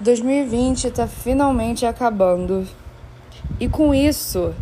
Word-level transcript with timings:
2020 0.00 0.84
está 0.84 1.08
finalmente 1.08 1.84
acabando. 1.84 2.64
E 3.58 3.68
com 3.68 3.92
isso 3.92 4.54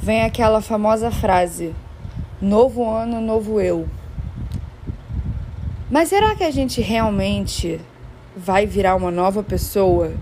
vem 0.00 0.22
aquela 0.22 0.60
famosa 0.60 1.12
frase: 1.12 1.72
novo 2.42 2.88
ano, 2.88 3.20
novo 3.20 3.60
eu. 3.60 3.88
Mas 5.88 6.08
será 6.08 6.34
que 6.34 6.42
a 6.42 6.50
gente 6.50 6.80
realmente 6.80 7.80
vai 8.36 8.66
virar 8.66 8.96
uma 8.96 9.12
nova 9.12 9.44
pessoa? 9.44 10.12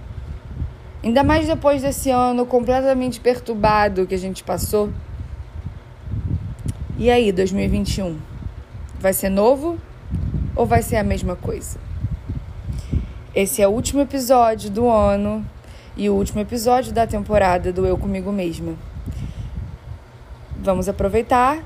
Ainda 1.02 1.24
mais 1.24 1.46
depois 1.46 1.80
desse 1.80 2.10
ano 2.10 2.44
completamente 2.44 3.20
perturbado 3.20 4.06
que 4.06 4.14
a 4.14 4.18
gente 4.18 4.44
passou. 4.44 4.92
E 6.98 7.10
aí, 7.10 7.32
2021? 7.32 8.18
Vai 9.00 9.14
ser 9.14 9.30
novo 9.30 9.78
ou 10.54 10.66
vai 10.66 10.82
ser 10.82 10.96
a 10.96 11.04
mesma 11.04 11.36
coisa? 11.36 11.87
Esse 13.34 13.60
é 13.60 13.68
o 13.68 13.70
último 13.70 14.00
episódio 14.00 14.70
do 14.70 14.88
ano 14.88 15.44
e 15.94 16.08
o 16.08 16.14
último 16.14 16.40
episódio 16.40 16.94
da 16.94 17.06
temporada 17.06 17.70
do 17.70 17.86
Eu 17.86 17.98
Comigo 17.98 18.32
Mesma. 18.32 18.74
Vamos 20.56 20.88
aproveitar 20.88 21.62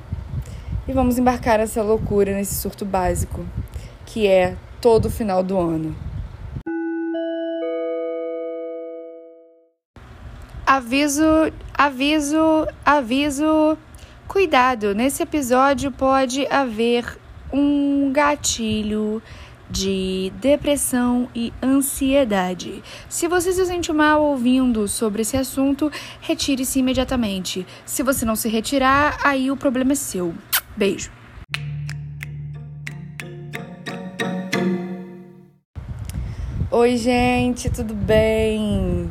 e 0.89 0.93
vamos 0.93 1.19
embarcar 1.19 1.59
nessa 1.59 1.81
loucura, 1.81 2.35
nesse 2.35 2.57
surto 2.57 2.85
básico, 2.85 3.47
que 4.05 4.27
é 4.27 4.57
todo 4.81 5.09
final 5.09 5.41
do 5.45 5.57
ano. 5.57 5.95
Aviso, 10.67 11.53
aviso, 11.73 12.67
aviso. 12.85 13.79
Cuidado, 14.27 14.97
nesse 14.97 15.23
episódio 15.23 15.93
pode 15.93 16.45
haver 16.49 17.05
um 17.53 18.11
gatilho 18.13 19.23
de 19.73 20.31
depressão 20.39 21.29
e 21.35 21.51
ansiedade. 21.63 22.83
Se 23.09 23.27
você 23.27 23.53
se 23.53 23.65
sente 23.65 23.91
mal 23.91 24.23
ouvindo 24.23 24.87
sobre 24.87 25.23
esse 25.23 25.37
assunto, 25.37 25.91
retire-se 26.21 26.79
imediatamente. 26.79 27.67
Se 27.87 28.03
você 28.03 28.27
não 28.27 28.37
se 28.37 28.51
retirar, 28.51 29.19
aí 29.25 29.51
o 29.51 29.57
problema 29.57 29.93
é 29.93 29.95
seu. 29.95 30.35
Beijo. 30.77 31.11
Oi, 36.71 36.97
gente, 36.97 37.71
tudo 37.71 37.95
bem? 37.95 39.11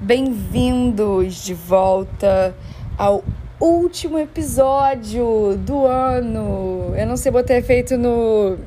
Bem-vindos 0.00 1.42
de 1.42 1.54
volta 1.54 2.54
ao 2.98 3.24
último 3.58 4.18
episódio 4.18 5.56
do 5.58 5.86
ano. 5.86 6.94
Eu 6.96 7.06
não 7.06 7.16
sei 7.16 7.32
botar 7.32 7.56
efeito 7.56 7.96
no 7.96 8.58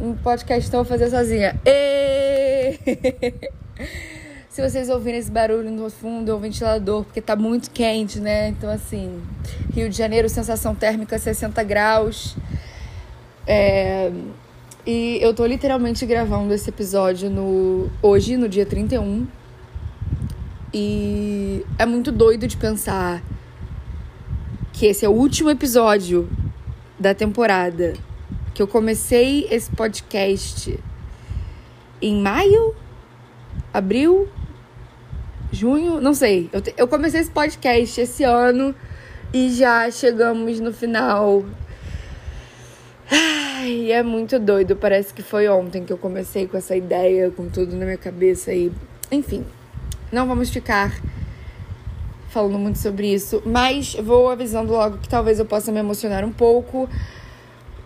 um 0.00 0.14
podcast 0.14 0.68
então 0.68 0.84
fazer 0.84 1.10
sozinha. 1.10 1.58
E... 1.64 2.78
Se 4.48 4.62
vocês 4.62 4.88
ouvirem 4.88 5.20
esse 5.20 5.30
barulho 5.30 5.70
no 5.70 5.90
fundo, 5.90 6.30
é 6.30 6.34
o 6.34 6.38
ventilador, 6.38 7.04
porque 7.04 7.20
tá 7.20 7.36
muito 7.36 7.70
quente, 7.70 8.18
né? 8.18 8.48
Então, 8.48 8.70
assim, 8.70 9.20
Rio 9.74 9.90
de 9.90 9.94
Janeiro, 9.94 10.30
sensação 10.30 10.74
térmica 10.74 11.18
60 11.18 11.62
graus. 11.62 12.34
É... 13.46 14.10
E 14.86 15.18
eu 15.20 15.34
tô 15.34 15.44
literalmente 15.44 16.06
gravando 16.06 16.54
esse 16.54 16.70
episódio 16.70 17.28
no 17.28 17.90
hoje, 18.00 18.36
no 18.38 18.48
dia 18.48 18.64
31. 18.64 19.26
E 20.72 21.62
é 21.78 21.84
muito 21.84 22.10
doido 22.10 22.46
de 22.46 22.56
pensar 22.56 23.22
que 24.72 24.86
esse 24.86 25.04
é 25.04 25.08
o 25.08 25.12
último 25.12 25.50
episódio 25.50 26.30
da 26.98 27.14
temporada 27.14 27.94
que 28.56 28.62
eu 28.62 28.66
comecei 28.66 29.46
esse 29.50 29.70
podcast 29.70 30.82
em 32.00 32.22
maio, 32.22 32.74
abril, 33.70 34.26
junho, 35.52 36.00
não 36.00 36.14
sei. 36.14 36.48
Eu, 36.50 36.62
te, 36.62 36.72
eu 36.74 36.88
comecei 36.88 37.20
esse 37.20 37.30
podcast 37.30 38.00
esse 38.00 38.24
ano 38.24 38.74
e 39.30 39.50
já 39.50 39.90
chegamos 39.90 40.58
no 40.58 40.72
final. 40.72 41.44
Ai, 43.12 43.92
é 43.92 44.02
muito 44.02 44.38
doido. 44.38 44.74
Parece 44.74 45.12
que 45.12 45.20
foi 45.22 45.46
ontem 45.48 45.84
que 45.84 45.92
eu 45.92 45.98
comecei 45.98 46.46
com 46.46 46.56
essa 46.56 46.74
ideia, 46.74 47.30
com 47.30 47.50
tudo 47.50 47.76
na 47.76 47.84
minha 47.84 47.98
cabeça 47.98 48.54
e, 48.54 48.72
enfim, 49.12 49.44
não 50.10 50.26
vamos 50.26 50.48
ficar 50.48 50.98
falando 52.30 52.58
muito 52.58 52.78
sobre 52.78 53.12
isso, 53.12 53.42
mas 53.44 53.94
vou 53.94 54.30
avisando 54.30 54.72
logo 54.72 54.96
que 54.96 55.08
talvez 55.10 55.38
eu 55.38 55.44
possa 55.44 55.70
me 55.70 55.78
emocionar 55.78 56.24
um 56.24 56.32
pouco 56.32 56.88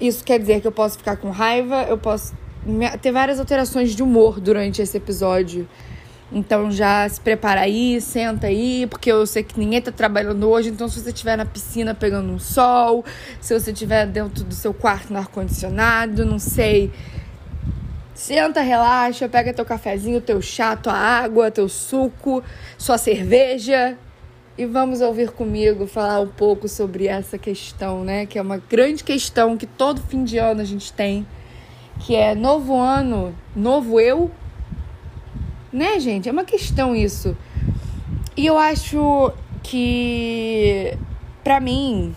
isso 0.00 0.25
quer 0.25 0.38
dizer 0.38 0.61
que 0.61 0.66
eu 0.66 0.72
posso 0.72 0.99
ficar 0.99 1.16
com 1.16 1.31
raiva, 1.31 1.83
eu 1.88 1.99
posso 1.99 2.34
ter 3.00 3.12
várias 3.12 3.38
alterações 3.38 3.94
de 3.94 4.03
humor 4.03 4.41
durante 4.41 4.81
esse 4.81 4.97
episódio. 4.97 5.69
Então 6.33 6.71
já 6.71 7.09
se 7.09 7.21
prepara 7.21 7.62
aí, 7.62 8.00
senta 8.00 8.47
aí, 8.47 8.87
porque 8.87 9.11
eu 9.11 9.27
sei 9.27 9.43
que 9.43 9.59
ninguém 9.59 9.83
tá 9.83 9.91
trabalhando 9.91 10.49
hoje, 10.49 10.69
então 10.69 10.88
se 10.88 11.00
você 11.00 11.11
estiver 11.11 11.37
na 11.37 11.44
piscina 11.44 11.93
pegando 11.93 12.33
um 12.33 12.38
sol, 12.38 13.05
se 13.41 13.59
você 13.59 13.72
estiver 13.72 14.06
dentro 14.06 14.44
do 14.44 14.55
seu 14.55 14.72
quarto 14.72 15.12
no 15.12 15.19
ar-condicionado, 15.19 16.25
não 16.25 16.38
sei. 16.38 16.93
Senta, 18.15 18.61
relaxa, 18.61 19.28
pega 19.28 19.53
teu 19.53 19.65
cafezinho, 19.65 20.21
teu 20.21 20.41
chá, 20.41 20.77
tua 20.77 20.94
água, 20.94 21.50
teu 21.50 21.69
suco, 21.69 22.44
sua 22.78 22.97
cerveja 22.97 23.99
e 24.60 24.66
vamos 24.66 25.00
ouvir 25.00 25.31
comigo 25.31 25.87
falar 25.87 26.21
um 26.21 26.26
pouco 26.26 26.69
sobre 26.69 27.06
essa 27.06 27.38
questão, 27.38 28.04
né? 28.04 28.26
Que 28.26 28.38
é 28.38 28.43
uma 28.43 28.59
grande 28.59 29.03
questão 29.03 29.56
que 29.56 29.65
todo 29.65 30.03
fim 30.03 30.22
de 30.22 30.37
ano 30.37 30.60
a 30.60 30.65
gente 30.65 30.93
tem, 30.93 31.26
que 31.98 32.15
é 32.15 32.34
novo 32.34 32.76
ano, 32.76 33.34
novo 33.56 33.99
eu. 33.99 34.31
Né, 35.72 35.99
gente? 35.99 36.28
É 36.28 36.32
uma 36.32 36.44
questão 36.44 36.94
isso. 36.94 37.34
E 38.37 38.44
eu 38.44 38.59
acho 38.59 39.32
que 39.62 40.94
para 41.43 41.59
mim 41.59 42.15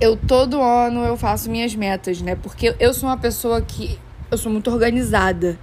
eu 0.00 0.16
todo 0.16 0.62
ano 0.62 1.04
eu 1.04 1.18
faço 1.18 1.50
minhas 1.50 1.74
metas, 1.74 2.22
né? 2.22 2.36
Porque 2.36 2.74
eu 2.80 2.94
sou 2.94 3.10
uma 3.10 3.18
pessoa 3.18 3.60
que 3.60 3.98
eu 4.30 4.38
sou 4.38 4.50
muito 4.50 4.70
organizada 4.70 5.58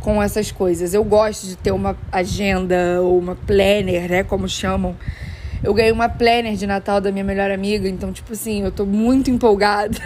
com 0.00 0.22
essas 0.22 0.50
coisas. 0.52 0.94
Eu 0.94 1.04
gosto 1.04 1.46
de 1.46 1.56
ter 1.56 1.72
uma 1.72 1.96
agenda 2.10 3.00
ou 3.00 3.18
uma 3.18 3.34
planner, 3.34 4.08
né, 4.10 4.22
como 4.22 4.48
chamam. 4.48 4.96
Eu 5.62 5.74
ganhei 5.74 5.90
uma 5.90 6.08
planner 6.08 6.54
de 6.54 6.66
Natal 6.66 7.00
da 7.00 7.10
minha 7.10 7.24
melhor 7.24 7.50
amiga, 7.50 7.88
então 7.88 8.12
tipo 8.12 8.32
assim, 8.32 8.62
eu 8.62 8.70
tô 8.70 8.86
muito 8.86 9.30
empolgada. 9.30 9.98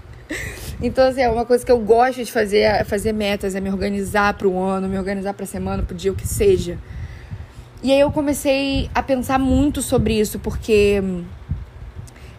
então 0.80 1.06
assim, 1.06 1.20
é 1.20 1.28
uma 1.28 1.44
coisa 1.44 1.64
que 1.64 1.70
eu 1.70 1.78
gosto 1.78 2.24
de 2.24 2.32
fazer, 2.32 2.60
é 2.60 2.84
fazer 2.84 3.12
metas, 3.12 3.54
é 3.54 3.60
me 3.60 3.70
organizar 3.70 4.34
para 4.34 4.48
o 4.48 4.58
ano, 4.58 4.88
me 4.88 4.98
organizar 4.98 5.34
para 5.34 5.44
a 5.44 5.48
semana, 5.48 5.82
para 5.82 5.94
o 5.94 5.96
dia 5.96 6.10
o 6.10 6.14
que 6.14 6.26
seja. 6.26 6.78
E 7.82 7.92
aí 7.92 8.00
eu 8.00 8.10
comecei 8.10 8.90
a 8.94 9.02
pensar 9.02 9.38
muito 9.38 9.80
sobre 9.80 10.18
isso, 10.18 10.38
porque 10.38 11.02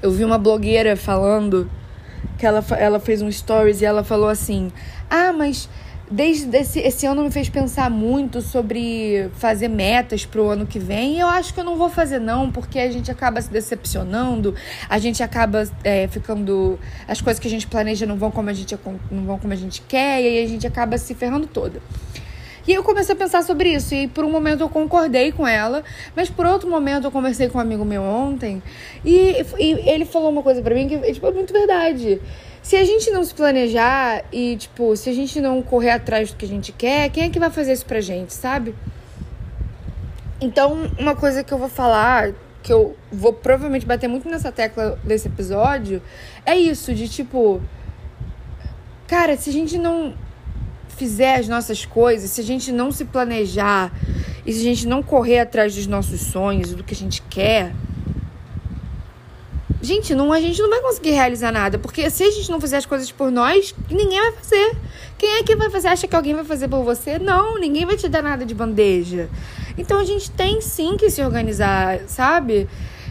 eu 0.01 0.11
vi 0.11 0.23
uma 0.23 0.37
blogueira 0.37 0.95
falando 0.95 1.69
que 2.37 2.45
ela, 2.45 2.63
ela 2.77 2.99
fez 2.99 3.21
um 3.21 3.31
stories 3.31 3.81
e 3.81 3.85
ela 3.85 4.03
falou 4.03 4.29
assim: 4.29 4.71
"Ah, 5.09 5.31
mas 5.31 5.69
desde 6.11 6.57
esse, 6.57 6.79
esse 6.79 7.05
ano 7.05 7.23
me 7.23 7.31
fez 7.31 7.47
pensar 7.49 7.89
muito 7.89 8.41
sobre 8.41 9.29
fazer 9.35 9.69
metas 9.69 10.25
para 10.25 10.41
o 10.41 10.49
ano 10.49 10.67
que 10.67 10.77
vem. 10.77 11.15
E 11.15 11.19
eu 11.19 11.27
acho 11.27 11.53
que 11.53 11.59
eu 11.59 11.63
não 11.63 11.77
vou 11.77 11.89
fazer, 11.89 12.19
não, 12.19 12.51
porque 12.51 12.77
a 12.77 12.91
gente 12.91 13.09
acaba 13.09 13.41
se 13.41 13.49
decepcionando, 13.49 14.53
a 14.89 14.99
gente 14.99 15.23
acaba 15.23 15.63
é, 15.83 16.07
ficando. 16.09 16.77
As 17.07 17.21
coisas 17.21 17.39
que 17.39 17.47
a 17.47 17.51
gente 17.51 17.65
planeja 17.65 18.05
não 18.05 18.17
vão 18.17 18.29
como 18.29 18.49
a 18.49 18.53
gente, 18.53 18.77
não 19.09 19.23
vão 19.23 19.39
como 19.39 19.53
a 19.53 19.55
gente 19.55 19.81
quer, 19.87 20.21
e 20.21 20.27
aí 20.27 20.43
a 20.43 20.47
gente 20.47 20.67
acaba 20.67 20.97
se 20.97 21.15
ferrando 21.15 21.47
toda. 21.47 21.81
E 22.67 22.73
eu 22.73 22.83
comecei 22.83 23.15
a 23.15 23.17
pensar 23.17 23.43
sobre 23.43 23.73
isso, 23.73 23.95
e 23.95 24.07
por 24.07 24.23
um 24.23 24.29
momento 24.29 24.61
eu 24.61 24.69
concordei 24.69 25.31
com 25.31 25.47
ela, 25.47 25.83
mas 26.15 26.29
por 26.29 26.45
outro 26.45 26.69
momento 26.69 27.05
eu 27.05 27.11
conversei 27.11 27.49
com 27.49 27.57
um 27.57 27.61
amigo 27.61 27.83
meu 27.83 28.03
ontem, 28.03 28.61
e, 29.03 29.43
e 29.57 29.89
ele 29.89 30.05
falou 30.05 30.29
uma 30.29 30.43
coisa 30.43 30.61
para 30.61 30.75
mim 30.75 30.87
que 30.87 30.97
tipo, 31.11 31.25
é 31.25 31.31
muito 31.31 31.51
verdade. 31.51 32.21
Se 32.61 32.75
a 32.75 32.83
gente 32.83 33.09
não 33.09 33.23
se 33.23 33.33
planejar 33.33 34.23
e, 34.31 34.55
tipo, 34.55 34.95
se 34.95 35.09
a 35.09 35.13
gente 35.13 35.41
não 35.41 35.61
correr 35.61 35.91
atrás 35.91 36.31
do 36.31 36.37
que 36.37 36.45
a 36.45 36.47
gente 36.47 36.71
quer, 36.71 37.09
quem 37.09 37.23
é 37.23 37.29
que 37.29 37.39
vai 37.39 37.49
fazer 37.49 37.73
isso 37.73 37.85
pra 37.85 37.99
gente, 38.01 38.33
sabe? 38.33 38.75
Então, 40.39 40.91
uma 40.97 41.15
coisa 41.15 41.43
que 41.43 41.51
eu 41.51 41.57
vou 41.57 41.69
falar, 41.69 42.33
que 42.61 42.71
eu 42.71 42.95
vou 43.11 43.33
provavelmente 43.33 43.85
bater 43.85 44.07
muito 44.07 44.29
nessa 44.29 44.51
tecla 44.51 44.99
desse 45.03 45.27
episódio, 45.27 46.01
é 46.45 46.55
isso, 46.55 46.93
de 46.93 47.07
tipo. 47.07 47.61
Cara, 49.07 49.35
se 49.35 49.49
a 49.49 49.53
gente 49.53 49.77
não 49.77 50.15
fizer 50.89 51.35
as 51.35 51.47
nossas 51.47 51.85
coisas, 51.85 52.29
se 52.29 52.41
a 52.41 52.43
gente 52.43 52.71
não 52.71 52.91
se 52.91 53.05
planejar 53.05 53.91
e 54.45 54.53
se 54.53 54.59
a 54.59 54.63
gente 54.63 54.87
não 54.87 55.01
correr 55.01 55.39
atrás 55.39 55.75
dos 55.75 55.87
nossos 55.87 56.21
sonhos, 56.21 56.73
do 56.73 56.83
que 56.83 56.93
a 56.93 56.97
gente 56.97 57.21
quer, 57.23 57.73
Gente, 59.81 60.13
não, 60.13 60.31
a 60.31 60.39
gente 60.39 60.61
não 60.61 60.69
vai 60.69 60.79
conseguir 60.79 61.11
realizar 61.11 61.51
nada, 61.51 61.79
porque 61.79 62.07
se 62.09 62.23
a 62.23 62.29
gente 62.29 62.51
não 62.51 62.61
fizer 62.61 62.77
as 62.77 62.85
coisas 62.85 63.11
por 63.11 63.31
nós, 63.31 63.73
ninguém 63.89 64.19
vai 64.19 64.31
fazer. 64.33 64.75
Quem 65.17 65.37
é 65.37 65.43
que 65.43 65.55
vai 65.55 65.69
fazer? 65.69 65.87
Acha 65.87 66.07
que 66.07 66.15
alguém 66.15 66.35
vai 66.35 66.43
fazer 66.43 66.67
por 66.67 66.83
você? 66.83 67.17
Não, 67.17 67.59
ninguém 67.59 67.85
vai 67.85 67.97
te 67.97 68.07
dar 68.07 68.21
nada 68.21 68.45
de 68.45 68.53
bandeja. 68.53 69.27
Então 69.77 69.99
a 69.99 70.03
gente 70.03 70.29
tem 70.29 70.61
sim 70.61 70.97
que 70.97 71.09
se 71.09 71.23
organizar, 71.23 71.99
sabe? 72.07 72.67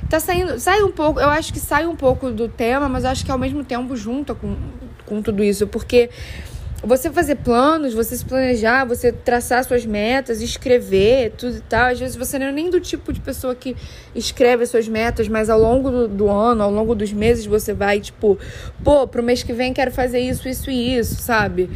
Tá 0.08 0.20
saindo, 0.20 0.58
sai 0.58 0.82
um 0.82 0.90
pouco, 0.90 1.20
eu 1.20 1.28
acho 1.28 1.52
que 1.52 1.58
sai 1.58 1.86
um 1.86 1.96
pouco 1.96 2.30
do 2.30 2.48
tema, 2.48 2.88
mas 2.88 3.04
acho 3.04 3.24
que 3.24 3.30
ao 3.30 3.38
mesmo 3.38 3.64
tempo 3.64 3.96
junta 3.96 4.34
com, 4.34 4.56
com 5.06 5.22
tudo 5.22 5.42
isso, 5.42 5.66
porque 5.66 6.10
você 6.82 7.10
fazer 7.10 7.36
planos, 7.36 7.92
você 7.92 8.16
se 8.16 8.24
planejar, 8.24 8.86
você 8.86 9.12
traçar 9.12 9.62
suas 9.64 9.84
metas, 9.84 10.40
escrever, 10.40 11.32
tudo 11.36 11.56
e 11.58 11.60
tal. 11.60 11.88
Às 11.88 12.00
vezes 12.00 12.16
você 12.16 12.38
não 12.38 12.46
é 12.46 12.52
nem 12.52 12.70
do 12.70 12.80
tipo 12.80 13.12
de 13.12 13.20
pessoa 13.20 13.54
que 13.54 13.76
escreve 14.14 14.62
as 14.62 14.70
suas 14.70 14.88
metas, 14.88 15.28
mas 15.28 15.50
ao 15.50 15.60
longo 15.60 15.90
do, 15.90 16.08
do 16.08 16.30
ano, 16.30 16.62
ao 16.62 16.70
longo 16.70 16.94
dos 16.94 17.12
meses, 17.12 17.44
você 17.44 17.74
vai, 17.74 18.00
tipo, 18.00 18.38
pô, 18.82 19.06
pro 19.06 19.22
mês 19.22 19.42
que 19.42 19.52
vem 19.52 19.74
quero 19.74 19.90
fazer 19.90 20.20
isso, 20.20 20.48
isso 20.48 20.70
e 20.70 20.96
isso, 20.96 21.16
sabe? 21.16 21.70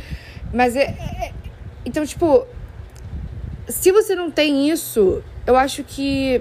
Mas 0.53 0.75
é. 0.75 0.85
é 0.85 1.33
então, 1.85 2.07
tipo, 2.07 2.47
se 3.69 3.93
você 3.93 4.15
não 4.15 4.31
tem 4.31 4.71
isso, 4.71 5.23
eu 5.47 5.57
acho 5.57 5.85
que. 5.85 6.41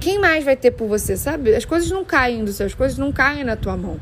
Quem 0.00 0.18
mais 0.18 0.44
vai 0.44 0.56
ter 0.56 0.72
por 0.72 0.88
você, 0.88 1.16
sabe? 1.16 1.54
As 1.54 1.64
coisas 1.64 1.88
não 1.90 2.04
caem 2.04 2.44
do 2.44 2.52
céu, 2.52 2.66
as 2.66 2.74
coisas 2.74 2.98
não 2.98 3.12
caem 3.12 3.44
na 3.44 3.54
tua 3.54 3.76
mão. 3.76 4.00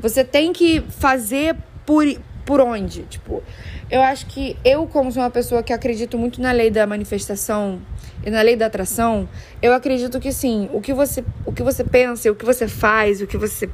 Você 0.00 0.24
tem 0.24 0.52
que 0.52 0.82
fazer 0.90 1.54
por 1.86 2.04
por 2.44 2.60
onde? 2.60 3.02
Tipo, 3.02 3.42
eu 3.90 4.02
acho 4.02 4.26
que 4.26 4.56
eu, 4.64 4.86
como 4.86 5.10
sou 5.10 5.22
uma 5.22 5.30
pessoa 5.30 5.62
que 5.62 5.72
acredito 5.72 6.18
muito 6.18 6.40
na 6.40 6.52
lei 6.52 6.70
da 6.70 6.86
manifestação 6.86 7.80
e 8.24 8.30
na 8.30 8.42
lei 8.42 8.56
da 8.56 8.66
atração, 8.66 9.28
eu 9.60 9.72
acredito 9.72 10.20
que 10.20 10.32
sim, 10.32 10.68
o 10.72 10.80
que 10.80 10.92
você, 10.92 11.24
o 11.44 11.52
que 11.52 11.62
você 11.62 11.84
pensa, 11.84 12.30
o 12.30 12.34
que 12.34 12.44
você 12.44 12.68
faz, 12.68 13.20
o 13.20 13.26
que 13.26 13.36
você 13.36 13.68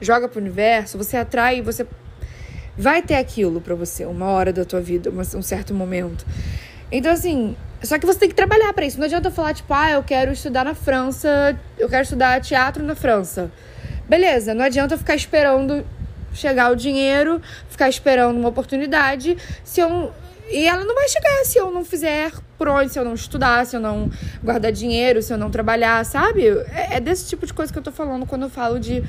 joga 0.00 0.28
pro 0.28 0.40
universo, 0.40 0.98
você 0.98 1.16
atrai, 1.16 1.62
você 1.62 1.86
vai 2.76 3.02
ter 3.02 3.14
aquilo 3.14 3.60
para 3.60 3.74
você 3.74 4.04
uma 4.04 4.26
hora 4.26 4.52
da 4.52 4.64
tua 4.64 4.80
vida, 4.80 5.10
um 5.10 5.42
certo 5.42 5.72
momento. 5.72 6.26
Então 6.90 7.12
assim, 7.12 7.56
só 7.82 7.98
que 7.98 8.06
você 8.06 8.18
tem 8.18 8.28
que 8.28 8.34
trabalhar 8.34 8.72
para 8.72 8.86
isso. 8.86 8.98
Não 8.98 9.04
adianta 9.04 9.30
falar 9.30 9.54
tipo, 9.54 9.72
ah, 9.72 9.90
eu 9.90 10.02
quero 10.02 10.32
estudar 10.32 10.64
na 10.64 10.74
França, 10.74 11.58
eu 11.78 11.88
quero 11.88 12.02
estudar 12.02 12.40
teatro 12.40 12.82
na 12.82 12.94
França. 12.94 13.50
Beleza, 14.08 14.54
não 14.54 14.64
adianta 14.64 14.98
ficar 14.98 15.14
esperando 15.14 15.84
chegar 16.34 16.70
o 16.70 16.76
dinheiro, 16.76 17.40
ficar 17.70 17.88
esperando 17.88 18.38
uma 18.38 18.50
oportunidade, 18.50 19.36
se 19.64 19.80
eu 19.80 20.12
e 20.50 20.66
ela 20.66 20.84
não 20.84 20.94
vai 20.94 21.08
chegar 21.08 21.44
se 21.44 21.58
eu 21.58 21.70
não 21.70 21.84
fizer 21.84 22.30
onde, 22.60 22.92
se 22.92 22.98
eu 22.98 23.04
não 23.04 23.14
estudar, 23.14 23.66
se 23.66 23.76
eu 23.76 23.80
não 23.80 24.10
guardar 24.42 24.72
dinheiro, 24.72 25.20
se 25.22 25.32
eu 25.32 25.36
não 25.38 25.50
trabalhar, 25.50 26.04
sabe? 26.04 26.46
É, 26.72 26.96
é 26.96 27.00
desse 27.00 27.28
tipo 27.28 27.44
de 27.46 27.52
coisa 27.52 27.72
que 27.72 27.78
eu 27.78 27.82
tô 27.82 27.92
falando 27.92 28.24
quando 28.24 28.42
eu 28.42 28.50
falo 28.50 28.78
de 28.78 29.02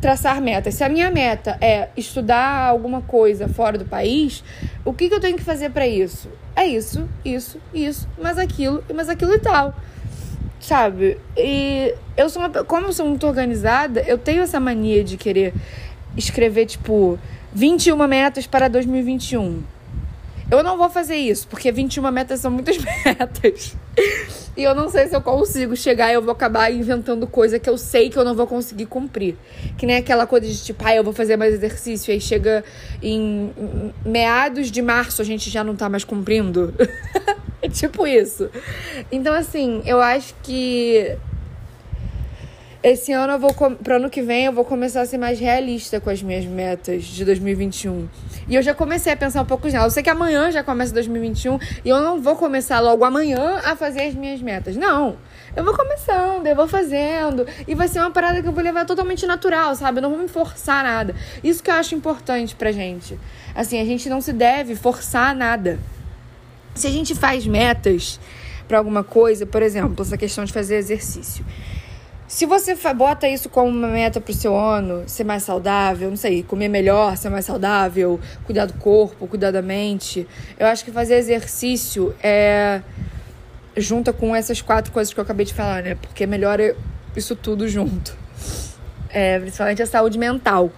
traçar 0.00 0.40
metas. 0.40 0.74
Se 0.74 0.84
a 0.84 0.88
minha 0.88 1.10
meta 1.10 1.56
é 1.60 1.88
estudar 1.96 2.66
alguma 2.66 3.00
coisa 3.00 3.48
fora 3.48 3.78
do 3.78 3.84
país, 3.84 4.42
o 4.84 4.92
que, 4.92 5.08
que 5.08 5.14
eu 5.14 5.20
tenho 5.20 5.36
que 5.36 5.44
fazer 5.44 5.70
para 5.70 5.86
isso? 5.86 6.28
É 6.56 6.66
isso, 6.66 7.08
isso, 7.24 7.58
isso, 7.72 8.08
mais 8.20 8.38
aquilo 8.38 8.82
e 8.88 8.92
mais 8.92 9.08
aquilo 9.08 9.34
e 9.34 9.38
tal. 9.38 9.74
Sabe? 10.58 11.18
E 11.36 11.94
eu 12.16 12.28
sou 12.28 12.42
uma, 12.42 12.64
como 12.64 12.88
eu 12.88 12.92
sou 12.92 13.06
muito 13.06 13.26
organizada, 13.26 14.02
eu 14.02 14.18
tenho 14.18 14.42
essa 14.42 14.60
mania 14.60 15.02
de 15.02 15.16
querer 15.16 15.54
escrever, 16.16 16.66
tipo, 16.66 17.18
21 17.52 17.96
metas 18.06 18.46
para 18.46 18.68
2021. 18.68 19.62
Eu 20.50 20.64
não 20.64 20.76
vou 20.76 20.90
fazer 20.90 21.14
isso, 21.14 21.46
porque 21.46 21.70
21 21.70 22.10
metas 22.10 22.40
são 22.40 22.50
muitas 22.50 22.76
metas. 23.06 23.76
e 24.56 24.64
eu 24.64 24.74
não 24.74 24.88
sei 24.90 25.06
se 25.06 25.14
eu 25.14 25.20
consigo 25.20 25.76
chegar 25.76 26.10
e 26.10 26.14
eu 26.14 26.22
vou 26.22 26.32
acabar 26.32 26.72
inventando 26.72 27.24
coisa 27.24 27.58
que 27.58 27.70
eu 27.70 27.78
sei 27.78 28.10
que 28.10 28.16
eu 28.16 28.24
não 28.24 28.34
vou 28.34 28.48
conseguir 28.48 28.86
cumprir. 28.86 29.36
Que 29.78 29.86
nem 29.86 29.96
aquela 29.96 30.26
coisa 30.26 30.48
de 30.48 30.60
tipo, 30.60 30.84
ah, 30.84 30.94
eu 30.94 31.04
vou 31.04 31.12
fazer 31.12 31.36
mais 31.36 31.54
exercício. 31.54 32.10
E 32.10 32.14
aí 32.14 32.20
chega 32.20 32.64
em 33.00 33.52
meados 34.04 34.72
de 34.72 34.82
março, 34.82 35.22
a 35.22 35.24
gente 35.24 35.48
já 35.48 35.62
não 35.62 35.76
tá 35.76 35.88
mais 35.88 36.02
cumprindo. 36.02 36.74
é 37.62 37.68
tipo 37.68 38.04
isso. 38.04 38.50
Então, 39.12 39.32
assim, 39.32 39.82
eu 39.86 40.00
acho 40.00 40.34
que 40.42 41.16
esse 42.82 43.12
ano 43.12 43.34
eu 43.34 43.38
vou 43.38 43.52
pro 43.52 43.96
ano 43.96 44.08
que 44.08 44.22
vem 44.22 44.46
eu 44.46 44.52
vou 44.52 44.64
começar 44.64 45.02
a 45.02 45.06
ser 45.06 45.18
mais 45.18 45.38
realista 45.38 46.00
com 46.00 46.08
as 46.08 46.22
minhas 46.22 46.46
metas 46.46 47.04
de 47.04 47.24
2021. 47.26 48.08
E 48.48 48.54
eu 48.54 48.62
já 48.62 48.74
comecei 48.74 49.12
a 49.12 49.16
pensar 49.16 49.42
um 49.42 49.44
pouco 49.44 49.68
já. 49.68 49.84
Eu 49.84 49.90
sei 49.90 50.02
que 50.02 50.08
amanhã 50.08 50.50
já 50.50 50.64
começa 50.64 50.94
2021 50.94 51.58
e 51.84 51.88
eu 51.90 52.00
não 52.00 52.22
vou 52.22 52.36
começar 52.36 52.80
logo 52.80 53.04
amanhã 53.04 53.60
a 53.64 53.76
fazer 53.76 54.02
as 54.02 54.14
minhas 54.14 54.40
metas. 54.40 54.76
Não. 54.76 55.16
Eu 55.54 55.62
vou 55.62 55.76
começando, 55.76 56.46
eu 56.46 56.56
vou 56.56 56.66
fazendo. 56.66 57.46
E 57.68 57.74
vai 57.74 57.86
ser 57.86 57.98
uma 57.98 58.10
parada 58.10 58.40
que 58.40 58.48
eu 58.48 58.52
vou 58.52 58.64
levar 58.64 58.86
totalmente 58.86 59.26
natural, 59.26 59.74
sabe? 59.74 59.98
Eu 59.98 60.02
não 60.02 60.10
vou 60.10 60.18
me 60.18 60.28
forçar 60.28 60.82
nada. 60.82 61.14
Isso 61.44 61.62
que 61.62 61.70
eu 61.70 61.74
acho 61.74 61.94
importante 61.94 62.54
pra 62.54 62.72
gente. 62.72 63.18
Assim, 63.54 63.78
a 63.78 63.84
gente 63.84 64.08
não 64.08 64.22
se 64.22 64.32
deve 64.32 64.74
forçar 64.74 65.34
nada. 65.36 65.78
Se 66.74 66.86
a 66.86 66.90
gente 66.90 67.14
faz 67.14 67.46
metas 67.46 68.18
para 68.66 68.78
alguma 68.78 69.04
coisa, 69.04 69.44
por 69.44 69.62
exemplo, 69.62 70.02
essa 70.02 70.16
questão 70.16 70.44
de 70.44 70.52
fazer 70.52 70.76
exercício. 70.76 71.44
Se 72.30 72.46
você 72.46 72.76
bota 72.94 73.28
isso 73.28 73.48
como 73.48 73.68
uma 73.68 73.88
meta 73.88 74.20
pro 74.20 74.32
seu 74.32 74.56
ano, 74.56 75.02
ser 75.08 75.24
mais 75.24 75.42
saudável, 75.42 76.08
não 76.08 76.16
sei, 76.16 76.44
comer 76.44 76.68
melhor, 76.68 77.16
ser 77.16 77.28
mais 77.28 77.44
saudável, 77.44 78.20
cuidar 78.44 78.66
do 78.66 78.74
corpo, 78.74 79.26
cuidar 79.26 79.50
da 79.50 79.60
mente, 79.60 80.28
eu 80.56 80.68
acho 80.68 80.84
que 80.84 80.92
fazer 80.92 81.16
exercício 81.16 82.14
é 82.22 82.82
junta 83.76 84.12
com 84.12 84.34
essas 84.34 84.62
quatro 84.62 84.92
coisas 84.92 85.12
que 85.12 85.18
eu 85.18 85.24
acabei 85.24 85.44
de 85.44 85.52
falar, 85.52 85.82
né? 85.82 85.96
Porque 85.96 86.24
melhora 86.24 86.76
isso 87.16 87.34
tudo 87.34 87.68
junto. 87.68 88.16
É, 89.08 89.40
principalmente 89.40 89.82
a 89.82 89.86
saúde 89.86 90.16
mental. 90.16 90.70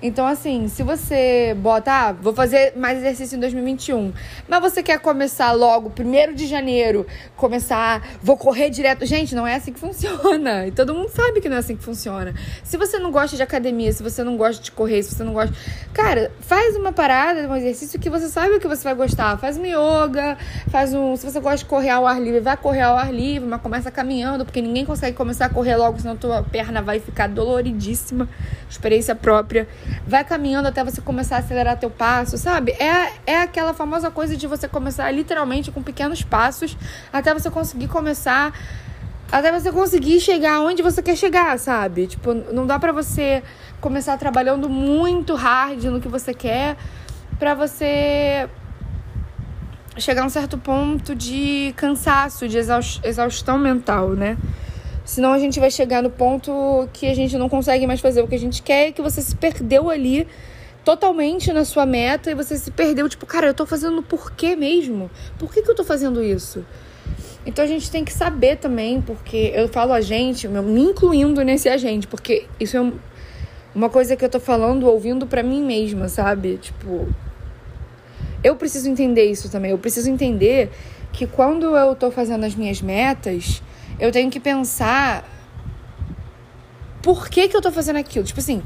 Então, 0.00 0.28
assim, 0.28 0.68
se 0.68 0.84
você 0.84 1.56
bota, 1.58 1.90
ah, 1.90 2.12
vou 2.12 2.32
fazer 2.32 2.72
mais 2.76 2.98
exercício 2.98 3.34
em 3.34 3.40
2021, 3.40 4.12
mas 4.46 4.60
você 4.60 4.80
quer 4.80 5.00
começar 5.00 5.50
logo, 5.50 5.90
primeiro 5.90 6.34
de 6.36 6.46
janeiro, 6.46 7.04
começar, 7.36 8.06
vou 8.22 8.36
correr 8.36 8.70
direto. 8.70 9.04
Gente, 9.04 9.34
não 9.34 9.44
é 9.44 9.56
assim 9.56 9.72
que 9.72 9.80
funciona. 9.80 10.68
E 10.68 10.70
todo 10.70 10.94
mundo 10.94 11.08
sabe 11.08 11.40
que 11.40 11.48
não 11.48 11.56
é 11.56 11.58
assim 11.58 11.74
que 11.74 11.82
funciona. 11.82 12.32
Se 12.62 12.76
você 12.76 12.98
não 13.00 13.10
gosta 13.10 13.36
de 13.36 13.42
academia, 13.42 13.92
se 13.92 14.00
você 14.00 14.22
não 14.22 14.36
gosta 14.36 14.62
de 14.62 14.70
correr, 14.70 15.02
se 15.02 15.16
você 15.16 15.24
não 15.24 15.32
gosta. 15.32 15.52
Cara, 15.92 16.30
faz 16.42 16.76
uma 16.76 16.92
parada, 16.92 17.48
um 17.48 17.56
exercício 17.56 17.98
que 17.98 18.08
você 18.08 18.28
sabe 18.28 18.54
o 18.54 18.60
que 18.60 18.68
você 18.68 18.84
vai 18.84 18.94
gostar. 18.94 19.36
Faz 19.38 19.56
um 19.56 19.64
yoga, 19.64 20.38
faz 20.70 20.94
um. 20.94 21.16
Se 21.16 21.26
você 21.26 21.40
gosta 21.40 21.58
de 21.58 21.64
correr 21.64 21.90
ao 21.90 22.06
ar 22.06 22.22
livre, 22.22 22.38
vai 22.38 22.56
correr 22.56 22.82
ao 22.82 22.96
ar 22.96 23.12
livre, 23.12 23.48
mas 23.48 23.60
começa 23.60 23.90
caminhando, 23.90 24.44
porque 24.44 24.62
ninguém 24.62 24.86
consegue 24.86 25.16
começar 25.16 25.46
a 25.46 25.48
correr 25.48 25.74
logo, 25.74 25.98
senão 25.98 26.16
tua 26.16 26.44
perna 26.44 26.80
vai 26.80 27.00
ficar 27.00 27.28
doloridíssima. 27.28 28.28
Experiência 28.70 29.16
própria 29.16 29.66
vai 30.06 30.24
caminhando 30.24 30.68
até 30.68 30.82
você 30.82 31.00
começar 31.00 31.36
a 31.36 31.38
acelerar 31.40 31.78
teu 31.78 31.90
passo, 31.90 32.38
sabe? 32.38 32.72
É, 32.72 33.12
é 33.26 33.42
aquela 33.42 33.74
famosa 33.74 34.10
coisa 34.10 34.36
de 34.36 34.46
você 34.46 34.68
começar 34.68 35.10
literalmente 35.10 35.70
com 35.70 35.82
pequenos 35.82 36.22
passos 36.22 36.76
até 37.12 37.32
você 37.34 37.50
conseguir 37.50 37.88
começar 37.88 38.52
até 39.30 39.52
você 39.52 39.70
conseguir 39.70 40.20
chegar 40.20 40.60
onde 40.60 40.82
você 40.82 41.02
quer 41.02 41.16
chegar, 41.16 41.58
sabe? 41.58 42.06
Tipo, 42.06 42.32
não 42.32 42.66
dá 42.66 42.78
para 42.78 42.92
você 42.92 43.42
começar 43.80 44.16
trabalhando 44.16 44.68
muito 44.68 45.34
hard 45.34 45.84
no 45.84 46.00
que 46.00 46.08
você 46.08 46.32
quer 46.32 46.76
para 47.38 47.54
você 47.54 48.48
chegar 49.98 50.22
a 50.22 50.26
um 50.26 50.30
certo 50.30 50.56
ponto 50.56 51.14
de 51.14 51.74
cansaço, 51.76 52.48
de 52.48 52.56
exaustão 52.56 53.58
mental, 53.58 54.10
né? 54.10 54.36
Senão 55.08 55.32
a 55.32 55.38
gente 55.38 55.58
vai 55.58 55.70
chegar 55.70 56.02
no 56.02 56.10
ponto 56.10 56.86
que 56.92 57.06
a 57.06 57.14
gente 57.14 57.38
não 57.38 57.48
consegue 57.48 57.86
mais 57.86 57.98
fazer 57.98 58.20
o 58.20 58.28
que 58.28 58.34
a 58.34 58.38
gente 58.38 58.62
quer 58.62 58.88
e 58.88 58.92
que 58.92 59.00
você 59.00 59.22
se 59.22 59.34
perdeu 59.34 59.88
ali 59.88 60.28
totalmente 60.84 61.50
na 61.50 61.64
sua 61.64 61.86
meta 61.86 62.30
e 62.30 62.34
você 62.34 62.58
se 62.58 62.70
perdeu, 62.70 63.08
tipo, 63.08 63.24
cara, 63.24 63.46
eu 63.46 63.54
tô 63.54 63.64
fazendo 63.64 64.02
por 64.02 64.32
quê 64.32 64.54
mesmo? 64.54 65.10
Por 65.38 65.50
que, 65.50 65.62
que 65.62 65.70
eu 65.70 65.74
tô 65.74 65.82
fazendo 65.82 66.22
isso? 66.22 66.62
Então 67.46 67.64
a 67.64 67.66
gente 67.66 67.90
tem 67.90 68.04
que 68.04 68.12
saber 68.12 68.58
também, 68.58 69.00
porque 69.00 69.50
eu 69.54 69.66
falo 69.66 69.94
a 69.94 70.02
gente, 70.02 70.46
me 70.46 70.82
incluindo 70.82 71.42
nesse 71.42 71.70
agente, 71.70 72.06
porque 72.06 72.44
isso 72.60 72.76
é 72.76 72.92
uma 73.74 73.88
coisa 73.88 74.14
que 74.14 74.22
eu 74.22 74.28
tô 74.28 74.38
falando, 74.38 74.86
ouvindo 74.86 75.26
para 75.26 75.42
mim 75.42 75.64
mesma, 75.64 76.10
sabe? 76.10 76.58
Tipo, 76.58 77.08
eu 78.44 78.56
preciso 78.56 78.90
entender 78.90 79.24
isso 79.24 79.50
também. 79.50 79.70
Eu 79.70 79.78
preciso 79.78 80.10
entender 80.10 80.70
que 81.14 81.26
quando 81.26 81.74
eu 81.74 81.94
tô 81.94 82.10
fazendo 82.10 82.44
as 82.44 82.54
minhas 82.54 82.82
metas, 82.82 83.62
eu 83.98 84.12
tenho 84.12 84.30
que 84.30 84.40
pensar 84.40 85.24
por 87.02 87.28
que, 87.28 87.48
que 87.48 87.56
eu 87.56 87.60
tô 87.60 87.72
fazendo 87.72 87.96
aquilo. 87.96 88.24
Tipo 88.24 88.40
assim, 88.40 88.62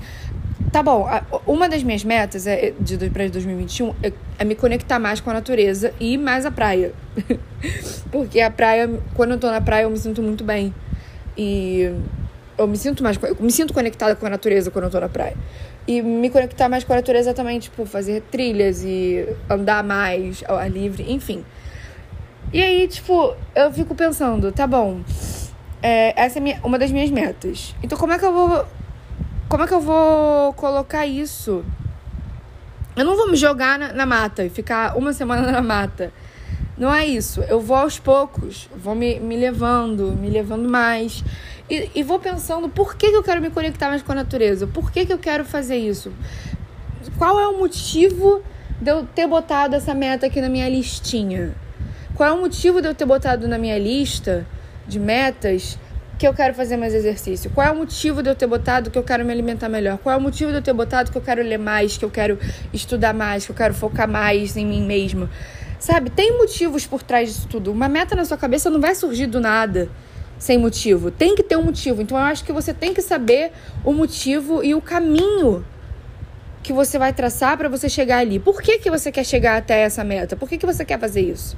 tá 0.73 0.83
bom, 0.83 1.07
uma 1.47 1.69
das 1.69 1.83
minhas 1.83 2.03
metas 2.03 2.47
é, 2.47 2.73
de, 2.81 2.97
para 3.11 3.29
2021 3.29 3.95
é, 4.03 4.13
é 4.39 4.45
me 4.45 4.55
conectar 4.55 4.99
mais 4.99 5.21
com 5.21 5.31
a 5.31 5.35
natureza 5.35 5.93
e 6.01 6.17
mais 6.17 6.47
a 6.47 6.51
praia. 6.51 6.93
Porque 8.11 8.41
a 8.41 8.51
praia, 8.51 8.91
quando 9.15 9.33
eu 9.33 9.39
tô 9.39 9.51
na 9.51 9.61
praia, 9.61 9.85
eu 9.85 9.91
me 9.91 9.99
sinto 9.99 10.23
muito 10.23 10.45
bem. 10.45 10.75
E 11.37 11.91
eu 12.59 12.67
me 12.67 12.77
sinto 12.77 13.03
mais. 13.03 13.19
Eu 13.23 13.37
me 13.41 13.51
sinto 13.51 13.73
conectada 13.73 14.15
com 14.17 14.27
a 14.27 14.31
natureza 14.31 14.71
quando 14.71 14.87
eu 14.87 14.91
tô 14.91 15.01
na 15.01 15.09
praia. 15.09 15.37
E 15.87 16.01
me 16.01 16.31
conectar 16.31 16.69
mais 16.69 16.85
com 16.85 16.93
a 16.93 16.97
natureza 16.97 17.35
também, 17.35 17.59
tipo, 17.59 17.85
fazer 17.85 18.23
trilhas 18.31 18.85
e 18.85 19.27
andar 19.51 19.83
mais 19.83 20.45
ao 20.47 20.57
ar 20.57 20.71
livre, 20.71 21.11
enfim. 21.13 21.45
E 22.53 22.63
aí, 22.63 22.87
tipo, 22.87 23.35
eu 23.55 23.73
fico 23.73 23.95
pensando, 23.95 24.53
tá 24.53 24.67
bom, 24.67 25.01
é, 25.83 26.13
essa 26.23 26.39
é 26.39 26.41
minha, 26.41 26.61
uma 26.63 26.79
das 26.79 26.93
minhas 26.93 27.11
metas. 27.11 27.75
Então 27.83 27.97
como 27.97 28.13
é 28.13 28.19
que 28.19 28.25
eu 28.25 28.33
vou. 28.33 28.67
Como 29.49 29.65
é 29.65 29.67
que 29.67 29.75
eu 29.75 29.81
vou 29.81 30.53
colocar 30.53 31.07
isso? 31.07 31.65
Eu 32.95 33.05
não 33.05 33.17
vou 33.17 33.31
me 33.31 33.37
jogar 33.37 33.79
na, 33.79 33.93
na 33.93 34.07
mata 34.07 34.45
e 34.45 34.51
ficar 34.51 34.97
uma 34.97 35.13
semana 35.13 35.51
na 35.51 35.63
mata. 35.63 36.13
Não 36.77 36.95
é 36.95 37.07
isso. 37.07 37.41
Eu 37.43 37.61
vou 37.61 37.77
aos 37.77 37.99
poucos, 37.99 38.69
vou 38.77 38.95
me, 38.95 39.19
me 39.19 39.37
levando, 39.37 40.13
me 40.13 40.29
levando 40.29 40.69
mais. 40.69 41.25
E, 41.71 41.91
e 41.95 42.03
vou 42.03 42.19
pensando 42.19 42.69
por 42.69 42.97
que, 42.97 43.11
que 43.11 43.17
eu 43.17 43.23
quero 43.23 43.41
me 43.41 43.51
conectar 43.51 43.89
mais 43.89 44.03
com 44.03 44.13
a 44.13 44.15
natureza? 44.15 44.67
Por 44.67 44.91
que, 44.91 45.07
que 45.07 45.13
eu 45.13 45.19
quero 45.19 45.45
fazer 45.45 45.77
isso? 45.77 46.13
Qual 47.17 47.41
é 47.41 47.47
o 47.49 47.59
motivo 47.59 48.43
de 48.81 48.91
eu 48.91 49.07
ter 49.07 49.27
botado 49.27 49.75
essa 49.75 49.95
meta 49.95 50.27
aqui 50.27 50.41
na 50.41 50.49
minha 50.49 50.69
listinha? 50.69 51.55
Qual 52.15 52.29
é 52.29 52.33
o 52.33 52.41
motivo 52.41 52.83
de 52.83 52.89
eu 52.89 52.95
ter 52.95 53.07
botado 53.07 53.49
na 53.49 53.57
minha 53.57 53.79
lista 53.79 54.47
de 54.87 55.01
metas 55.01 55.79
que 56.19 56.29
eu 56.29 56.35
quero 56.35 56.53
fazer 56.53 56.77
mais 56.77 56.93
exercício? 56.93 57.51
Qual 57.51 57.67
é 57.67 57.71
o 57.71 57.77
motivo 57.77 58.23
de 58.23 58.29
eu 58.29 58.35
ter 58.35 58.47
botado 58.47 58.91
que 58.91 58.99
eu 58.99 59.03
quero 59.03 59.25
me 59.25 59.33
alimentar 59.33 59.69
melhor? 59.71 59.97
Qual 59.97 60.15
é 60.15 60.19
o 60.19 60.21
motivo 60.21 60.51
de 60.51 60.59
eu 60.59 60.63
ter 60.63 60.75
botado 60.75 61.11
que 61.11 61.17
eu 61.17 61.23
quero 61.23 61.43
ler 61.43 61.59
mais, 61.59 61.97
que 61.97 62.05
eu 62.05 62.11
quero 62.11 62.39
estudar 62.71 63.15
mais, 63.15 63.47
que 63.47 63.53
eu 63.53 63.57
quero 63.57 63.73
focar 63.73 64.07
mais 64.07 64.59
em 64.59 64.67
mim 64.67 64.85
mesmo? 64.85 65.29
Sabe, 65.79 66.11
tem 66.11 66.37
motivos 66.37 66.87
por 66.87 67.03
trás 67.03 67.33
disso 67.33 67.49
tudo. 67.49 67.73
Uma 67.73 67.89
meta 67.89 68.15
na 68.15 68.27
sua 68.27 68.37
cabeça 68.37 68.69
não 68.69 68.81
vai 68.81 68.95
surgir 68.95 69.27
do 69.27 69.41
nada 69.41 69.89
sem 70.39 70.59
motivo. 70.59 71.11
Tem 71.11 71.35
que 71.35 71.43
ter 71.43 71.57
um 71.57 71.63
motivo. 71.63 72.03
Então 72.03 72.19
eu 72.19 72.25
acho 72.25 72.45
que 72.45 72.53
você 72.53 72.75
tem 72.75 72.93
que 72.93 73.01
saber 73.01 73.53
o 73.83 73.93
motivo 73.93 74.63
e 74.63 74.75
o 74.75 74.83
caminho 74.83 75.65
que 76.63 76.75
você 76.75 76.99
vai 76.99 77.13
traçar 77.13 77.57
para 77.57 77.71
você 77.71 77.89
chegar 77.89 78.19
ali. 78.19 78.39
Por 78.39 78.61
que, 78.61 78.79
que 78.79 78.91
você 78.91 79.11
quer 79.11 79.25
chegar 79.25 79.57
até 79.57 79.81
essa 79.81 80.05
meta? 80.05 80.37
Por 80.37 80.47
que, 80.47 80.59
que 80.59 80.67
você 80.67 80.85
quer 80.85 81.01
fazer 81.01 81.23
isso? 81.23 81.57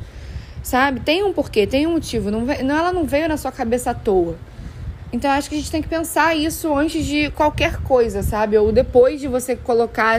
Sabe? 0.64 1.00
Tem 1.00 1.22
um 1.22 1.32
porquê, 1.32 1.66
tem 1.66 1.86
um 1.86 1.92
motivo. 1.92 2.30
Não, 2.30 2.40
não, 2.40 2.76
ela 2.76 2.90
não 2.90 3.04
veio 3.04 3.28
na 3.28 3.36
sua 3.36 3.52
cabeça 3.52 3.90
à 3.90 3.94
toa. 3.94 4.36
Então 5.12 5.30
acho 5.30 5.48
que 5.48 5.54
a 5.54 5.58
gente 5.58 5.70
tem 5.70 5.82
que 5.82 5.88
pensar 5.88 6.34
isso 6.34 6.74
antes 6.74 7.04
de 7.04 7.30
qualquer 7.32 7.82
coisa, 7.82 8.22
sabe? 8.22 8.56
Ou 8.56 8.72
depois 8.72 9.20
de 9.20 9.28
você 9.28 9.54
colocar, 9.54 10.18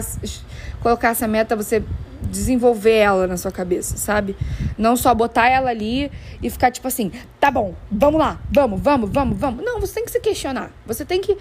colocar 0.81 1.09
essa 1.09 1.27
meta, 1.27 1.55
você 1.55 1.83
desenvolver 2.21 2.93
ela 2.93 3.27
na 3.27 3.37
sua 3.37 3.51
cabeça, 3.51 3.97
sabe? 3.97 4.37
Não 4.77 4.95
só 4.95 5.13
botar 5.15 5.49
ela 5.49 5.71
ali 5.71 6.11
e 6.41 6.49
ficar 6.49 6.71
tipo 6.71 6.87
assim, 6.87 7.11
tá 7.39 7.49
bom, 7.49 7.73
vamos 7.91 8.19
lá, 8.19 8.39
vamos, 8.51 8.79
vamos, 8.79 9.09
vamos, 9.11 9.37
vamos. 9.37 9.65
Não, 9.65 9.81
você 9.81 9.95
tem 9.95 10.05
que 10.05 10.11
se 10.11 10.19
questionar. 10.19 10.71
Você 10.85 11.03
tem 11.03 11.19
que 11.19 11.35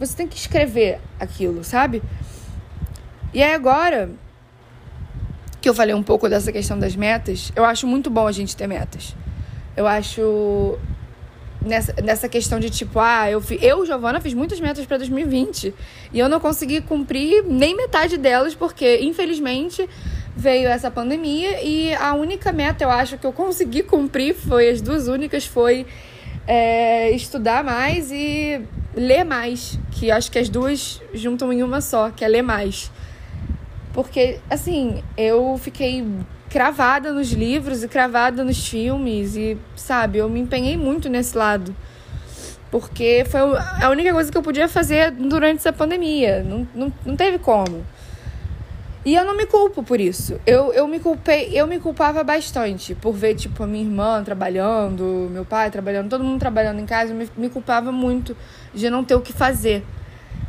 você 0.00 0.16
tem 0.16 0.26
que 0.26 0.36
escrever 0.36 0.98
aquilo, 1.20 1.62
sabe? 1.62 2.02
E 3.34 3.42
aí 3.42 3.52
agora 3.52 4.10
que 5.66 5.70
eu 5.70 5.74
falei 5.74 5.96
um 5.96 6.02
pouco 6.02 6.28
dessa 6.28 6.52
questão 6.52 6.78
das 6.78 6.94
metas, 6.94 7.50
eu 7.56 7.64
acho 7.64 7.88
muito 7.88 8.08
bom 8.08 8.24
a 8.28 8.30
gente 8.30 8.56
ter 8.56 8.68
metas. 8.68 9.16
Eu 9.76 9.84
acho 9.84 10.78
nessa, 11.60 11.92
nessa 12.00 12.28
questão 12.28 12.60
de 12.60 12.70
tipo, 12.70 13.00
ah, 13.00 13.28
eu, 13.28 13.42
eu 13.60 13.84
Giovana, 13.84 14.20
fiz 14.20 14.32
muitas 14.32 14.60
metas 14.60 14.86
para 14.86 14.98
2020 14.98 15.74
e 16.12 16.18
eu 16.20 16.28
não 16.28 16.38
consegui 16.38 16.80
cumprir 16.80 17.42
nem 17.42 17.76
metade 17.76 18.16
delas 18.16 18.54
porque, 18.54 19.00
infelizmente, 19.00 19.88
veio 20.36 20.68
essa 20.68 20.88
pandemia 20.88 21.60
e 21.60 21.92
a 21.96 22.14
única 22.14 22.52
meta, 22.52 22.84
eu 22.84 22.90
acho, 22.90 23.18
que 23.18 23.26
eu 23.26 23.32
consegui 23.32 23.82
cumprir 23.82 24.36
foi 24.36 24.70
as 24.70 24.80
duas 24.80 25.08
únicas 25.08 25.46
foi 25.46 25.84
é, 26.46 27.10
estudar 27.10 27.64
mais 27.64 28.12
e 28.12 28.60
ler 28.94 29.24
mais, 29.24 29.80
que 29.90 30.12
acho 30.12 30.30
que 30.30 30.38
as 30.38 30.48
duas 30.48 31.02
juntam 31.12 31.52
em 31.52 31.64
uma 31.64 31.80
só, 31.80 32.10
que 32.10 32.24
é 32.24 32.28
ler 32.28 32.42
mais. 32.42 32.88
Porque, 33.96 34.38
assim, 34.50 35.02
eu 35.16 35.58
fiquei 35.58 36.06
cravada 36.50 37.14
nos 37.14 37.32
livros 37.32 37.82
e 37.82 37.88
cravada 37.88 38.44
nos 38.44 38.68
filmes 38.68 39.34
e, 39.36 39.56
sabe, 39.74 40.18
eu 40.18 40.28
me 40.28 40.38
empenhei 40.38 40.76
muito 40.76 41.08
nesse 41.08 41.34
lado. 41.34 41.74
Porque 42.70 43.24
foi 43.26 43.40
a 43.40 43.88
única 43.88 44.12
coisa 44.12 44.30
que 44.30 44.36
eu 44.36 44.42
podia 44.42 44.68
fazer 44.68 45.12
durante 45.12 45.60
essa 45.60 45.72
pandemia. 45.72 46.42
Não, 46.42 46.68
não, 46.74 46.92
não 47.06 47.16
teve 47.16 47.38
como. 47.38 47.86
E 49.02 49.14
eu 49.14 49.24
não 49.24 49.34
me 49.34 49.46
culpo 49.46 49.82
por 49.82 49.98
isso. 49.98 50.38
Eu, 50.44 50.74
eu 50.74 50.86
me 50.86 51.00
culpei, 51.00 51.48
eu 51.54 51.66
me 51.66 51.80
culpava 51.80 52.22
bastante 52.22 52.94
por 52.94 53.14
ver, 53.14 53.34
tipo, 53.34 53.62
a 53.62 53.66
minha 53.66 53.82
irmã 53.82 54.22
trabalhando, 54.22 55.30
meu 55.32 55.46
pai 55.46 55.70
trabalhando, 55.70 56.10
todo 56.10 56.22
mundo 56.22 56.38
trabalhando 56.38 56.80
em 56.80 56.86
casa, 56.86 57.12
eu 57.12 57.16
me, 57.16 57.30
me 57.34 57.48
culpava 57.48 57.90
muito 57.90 58.36
de 58.74 58.90
não 58.90 59.02
ter 59.02 59.14
o 59.14 59.22
que 59.22 59.32
fazer. 59.32 59.82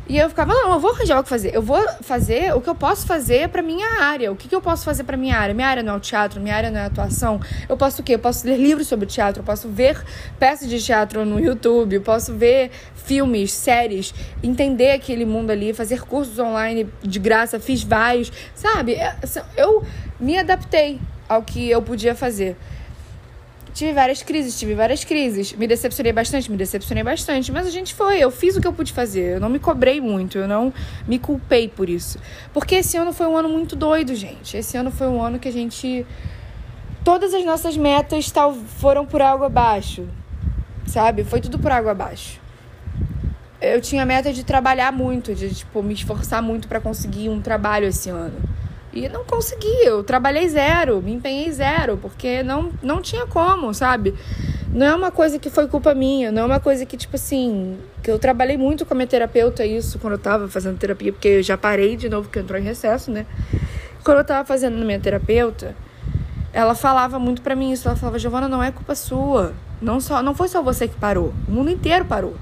E 0.08 0.16
eu 0.16 0.28
ficava, 0.30 0.54
não, 0.54 0.72
eu 0.72 0.80
vou 0.80 0.92
arranjar 0.92 1.20
o 1.20 1.22
que 1.22 1.28
fazer. 1.28 1.54
Eu 1.54 1.60
vou 1.60 1.86
fazer 2.00 2.54
o 2.54 2.62
que 2.62 2.70
eu 2.70 2.74
posso 2.74 3.06
fazer 3.06 3.50
para 3.50 3.60
minha 3.60 3.86
área. 4.00 4.32
O 4.32 4.36
que, 4.36 4.48
que 4.48 4.54
eu 4.54 4.60
posso 4.60 4.82
fazer 4.82 5.04
para 5.04 5.18
minha 5.18 5.36
área? 5.36 5.54
Minha 5.54 5.68
área 5.68 5.82
não 5.82 5.92
é 5.92 5.96
o 5.98 6.00
teatro, 6.00 6.40
minha 6.40 6.54
área 6.54 6.70
não 6.70 6.80
é 6.80 6.84
a 6.84 6.86
atuação. 6.86 7.38
Eu 7.68 7.76
posso 7.76 8.00
o 8.00 8.04
quê? 8.04 8.14
Eu 8.14 8.18
posso 8.18 8.46
ler 8.46 8.56
livros 8.56 8.86
sobre 8.86 9.04
teatro, 9.04 9.42
eu 9.42 9.44
posso 9.44 9.68
ver 9.68 10.02
peças 10.38 10.66
de 10.66 10.82
teatro 10.82 11.26
no 11.26 11.38
YouTube, 11.38 11.96
eu 11.96 12.00
posso 12.00 12.32
ver 12.34 12.70
filmes, 12.94 13.52
séries, 13.52 14.14
entender 14.42 14.92
aquele 14.92 15.26
mundo 15.26 15.50
ali, 15.50 15.74
fazer 15.74 16.00
cursos 16.02 16.38
online 16.38 16.88
de 17.02 17.18
graça, 17.18 17.60
fiz 17.60 17.82
vários, 17.82 18.32
sabe? 18.54 18.94
É, 18.94 19.14
eu 19.58 19.84
me 20.18 20.38
adaptei 20.38 20.98
ao 21.28 21.42
que 21.42 21.68
eu 21.68 21.82
podia 21.82 22.14
fazer 22.14 22.56
tive 23.78 23.92
várias 23.92 24.22
crises, 24.22 24.58
tive 24.58 24.74
várias 24.74 25.04
crises. 25.04 25.52
Me 25.52 25.66
decepcionei 25.66 26.12
bastante, 26.12 26.50
me 26.50 26.56
decepcionei 26.56 27.04
bastante. 27.04 27.52
Mas 27.52 27.66
a 27.66 27.70
gente 27.70 27.94
foi, 27.94 28.18
eu 28.18 28.30
fiz 28.30 28.56
o 28.56 28.60
que 28.60 28.66
eu 28.66 28.72
pude 28.72 28.92
fazer. 28.92 29.36
Eu 29.36 29.40
não 29.40 29.48
me 29.48 29.58
cobrei 29.58 30.00
muito, 30.00 30.36
eu 30.36 30.48
não 30.48 30.72
me 31.06 31.18
culpei 31.18 31.68
por 31.68 31.88
isso. 31.88 32.18
Porque 32.52 32.76
esse 32.76 32.96
ano 32.96 33.12
foi 33.12 33.26
um 33.26 33.36
ano 33.36 33.48
muito 33.48 33.76
doido, 33.76 34.14
gente. 34.14 34.56
Esse 34.56 34.76
ano 34.76 34.90
foi 34.90 35.06
um 35.06 35.22
ano 35.22 35.38
que 35.38 35.48
a 35.48 35.52
gente. 35.52 36.04
Todas 37.04 37.32
as 37.32 37.44
nossas 37.44 37.76
metas 37.76 38.30
tal, 38.30 38.52
foram 38.52 39.06
por 39.06 39.22
água 39.22 39.46
abaixo. 39.46 40.08
Sabe? 40.86 41.22
Foi 41.22 41.40
tudo 41.40 41.58
por 41.58 41.70
água 41.70 41.92
abaixo. 41.92 42.40
Eu 43.60 43.80
tinha 43.80 44.02
a 44.02 44.06
meta 44.06 44.32
de 44.32 44.44
trabalhar 44.44 44.92
muito, 44.92 45.34
de 45.34 45.54
tipo, 45.54 45.82
me 45.82 45.94
esforçar 45.94 46.42
muito 46.42 46.68
para 46.68 46.80
conseguir 46.80 47.28
um 47.28 47.40
trabalho 47.40 47.86
esse 47.86 48.10
ano. 48.10 48.57
E 48.92 49.08
não 49.08 49.24
consegui, 49.24 49.84
eu 49.84 50.02
trabalhei 50.02 50.48
zero, 50.48 51.02
me 51.02 51.12
empenhei 51.12 51.50
zero, 51.52 51.98
porque 51.98 52.42
não, 52.42 52.70
não 52.82 53.02
tinha 53.02 53.26
como, 53.26 53.74
sabe? 53.74 54.14
Não 54.72 54.86
é 54.86 54.94
uma 54.94 55.10
coisa 55.10 55.38
que 55.38 55.50
foi 55.50 55.68
culpa 55.68 55.94
minha, 55.94 56.32
não 56.32 56.42
é 56.42 56.44
uma 56.46 56.60
coisa 56.60 56.86
que, 56.86 56.96
tipo 56.96 57.16
assim, 57.16 57.76
que 58.02 58.10
eu 58.10 58.18
trabalhei 58.18 58.56
muito 58.56 58.86
com 58.86 58.94
a 58.94 58.96
minha 58.96 59.06
terapeuta 59.06 59.64
isso 59.64 59.98
quando 59.98 60.14
eu 60.14 60.18
tava 60.18 60.48
fazendo 60.48 60.78
terapia, 60.78 61.12
porque 61.12 61.28
eu 61.28 61.42
já 61.42 61.56
parei 61.56 61.96
de 61.96 62.08
novo, 62.08 62.28
que 62.30 62.38
entrou 62.38 62.58
em 62.58 62.62
recesso, 62.62 63.10
né? 63.10 63.26
Quando 64.02 64.18
eu 64.18 64.24
tava 64.24 64.46
fazendo 64.46 64.76
na 64.76 64.84
minha 64.84 65.00
terapeuta, 65.00 65.76
ela 66.52 66.74
falava 66.74 67.18
muito 67.18 67.42
para 67.42 67.54
mim 67.54 67.72
isso, 67.72 67.88
ela 67.88 67.96
falava, 67.96 68.18
Giovana, 68.18 68.48
não 68.48 68.62
é 68.62 68.70
culpa 68.70 68.94
sua. 68.94 69.52
Não, 69.80 70.00
só, 70.00 70.22
não 70.22 70.34
foi 70.34 70.48
só 70.48 70.62
você 70.62 70.88
que 70.88 70.96
parou, 70.96 71.32
o 71.46 71.52
mundo 71.52 71.70
inteiro 71.70 72.04
parou. 72.04 72.34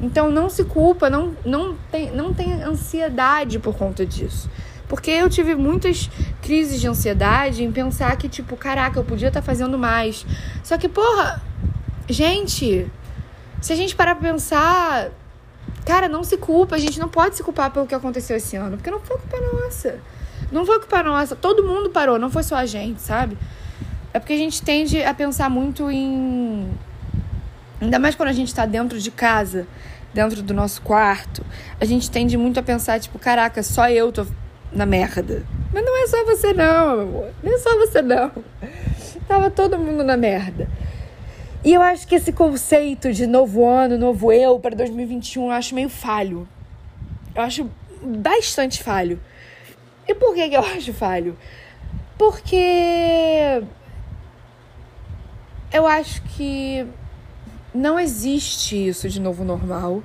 Então 0.00 0.30
não 0.30 0.48
se 0.48 0.64
culpa, 0.64 1.08
não, 1.10 1.34
não, 1.44 1.76
tem, 1.90 2.10
não 2.10 2.32
tem 2.32 2.62
ansiedade 2.62 3.58
por 3.58 3.76
conta 3.76 4.06
disso. 4.06 4.48
Porque 4.88 5.10
eu 5.10 5.28
tive 5.28 5.54
muitas 5.54 6.10
crises 6.40 6.80
de 6.80 6.88
ansiedade 6.88 7.62
em 7.62 7.70
pensar 7.70 8.16
que, 8.16 8.28
tipo, 8.28 8.56
caraca, 8.56 8.98
eu 8.98 9.04
podia 9.04 9.28
estar 9.28 9.40
tá 9.40 9.46
fazendo 9.46 9.78
mais. 9.78 10.24
Só 10.64 10.78
que, 10.78 10.88
porra, 10.88 11.42
gente, 12.08 12.90
se 13.60 13.72
a 13.72 13.76
gente 13.76 13.94
parar 13.94 14.14
pra 14.14 14.30
pensar, 14.30 15.10
cara, 15.84 16.08
não 16.08 16.24
se 16.24 16.36
culpa, 16.38 16.76
a 16.76 16.78
gente 16.78 16.98
não 16.98 17.08
pode 17.08 17.36
se 17.36 17.42
culpar 17.42 17.70
pelo 17.70 17.86
que 17.86 17.94
aconteceu 17.94 18.36
esse 18.36 18.56
ano, 18.56 18.76
porque 18.76 18.90
não 18.90 19.00
foi 19.00 19.18
culpa 19.18 19.36
nossa. 19.52 20.00
Não 20.50 20.64
foi 20.64 20.78
culpa 20.78 21.02
nossa, 21.02 21.36
todo 21.36 21.62
mundo 21.62 21.90
parou, 21.90 22.18
não 22.18 22.30
foi 22.30 22.42
só 22.42 22.56
a 22.56 22.64
gente, 22.64 23.02
sabe? 23.02 23.36
É 24.14 24.18
porque 24.18 24.32
a 24.32 24.38
gente 24.38 24.62
tende 24.62 25.02
a 25.02 25.12
pensar 25.12 25.50
muito 25.50 25.90
em. 25.90 26.70
Ainda 27.80 27.98
mais 27.98 28.14
quando 28.14 28.30
a 28.30 28.32
gente 28.32 28.54
tá 28.54 28.64
dentro 28.64 28.98
de 28.98 29.10
casa, 29.10 29.66
dentro 30.14 30.42
do 30.42 30.54
nosso 30.54 30.80
quarto, 30.80 31.44
a 31.78 31.84
gente 31.84 32.10
tende 32.10 32.36
muito 32.36 32.58
a 32.58 32.62
pensar, 32.62 32.98
tipo, 32.98 33.18
caraca, 33.18 33.62
só 33.62 33.88
eu 33.90 34.10
tô 34.10 34.26
na 34.72 34.86
merda. 34.86 35.44
Mas 35.72 35.84
não 35.84 36.02
é 36.02 36.06
só 36.06 36.24
você 36.24 36.52
não, 36.52 36.96
meu 36.96 37.02
amor. 37.02 37.30
Não 37.42 37.54
é 37.54 37.58
só 37.58 37.76
você 37.78 38.02
não. 38.02 38.30
Tava 39.26 39.50
todo 39.50 39.78
mundo 39.78 40.02
na 40.02 40.16
merda. 40.16 40.68
E 41.64 41.74
eu 41.74 41.82
acho 41.82 42.06
que 42.06 42.14
esse 42.14 42.32
conceito 42.32 43.12
de 43.12 43.26
novo 43.26 43.66
ano, 43.66 43.98
novo 43.98 44.32
eu 44.32 44.58
para 44.58 44.76
2021, 44.76 45.46
eu 45.46 45.50
acho 45.50 45.74
meio 45.74 45.88
falho. 45.88 46.48
Eu 47.34 47.42
acho 47.42 47.70
bastante 48.02 48.82
falho. 48.82 49.20
E 50.06 50.14
por 50.14 50.34
que, 50.34 50.48
que 50.48 50.56
eu 50.56 50.60
acho 50.76 50.92
falho? 50.92 51.36
Porque 52.16 53.62
eu 55.72 55.86
acho 55.86 56.22
que 56.22 56.86
não 57.74 57.98
existe 58.00 58.88
isso 58.88 59.08
de 59.08 59.20
novo 59.20 59.44
normal 59.44 60.02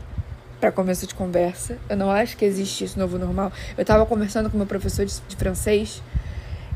para 0.64 0.72
começo 0.72 1.06
de 1.06 1.14
conversa. 1.14 1.78
Eu 1.90 1.98
não 1.98 2.10
acho 2.10 2.38
que 2.38 2.46
existe 2.46 2.86
isso 2.86 2.98
novo 2.98 3.20
normal. 3.20 3.52
Eu 3.78 3.84
tava 3.84 4.06
conversando 4.06 4.50
com 4.50 4.56
meu 4.56 4.66
professor 4.66 5.06
de, 5.06 5.14
de 5.28 5.36
francês 5.36 6.02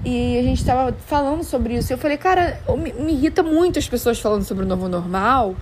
e 0.03 0.37
a 0.37 0.43
gente 0.43 0.65
tava 0.65 0.93
falando 1.05 1.41
sobre 1.41 1.77
isso. 1.77 1.93
Eu 1.93 1.97
falei, 1.97 2.17
cara, 2.17 2.59
me, 2.77 2.91
me 2.91 3.13
irrita 3.13 3.41
muito 3.41 3.79
as 3.79 3.87
pessoas 3.87 4.19
falando 4.19 4.43
sobre 4.43 4.65
o 4.65 4.67
novo 4.67 4.89
normal. 4.89 5.55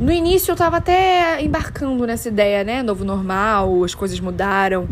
No 0.00 0.10
início 0.10 0.50
eu 0.50 0.56
tava 0.56 0.78
até 0.78 1.42
embarcando 1.42 2.06
nessa 2.06 2.28
ideia, 2.28 2.64
né? 2.64 2.82
Novo 2.82 3.04
normal, 3.04 3.84
as 3.84 3.94
coisas 3.94 4.18
mudaram. 4.18 4.88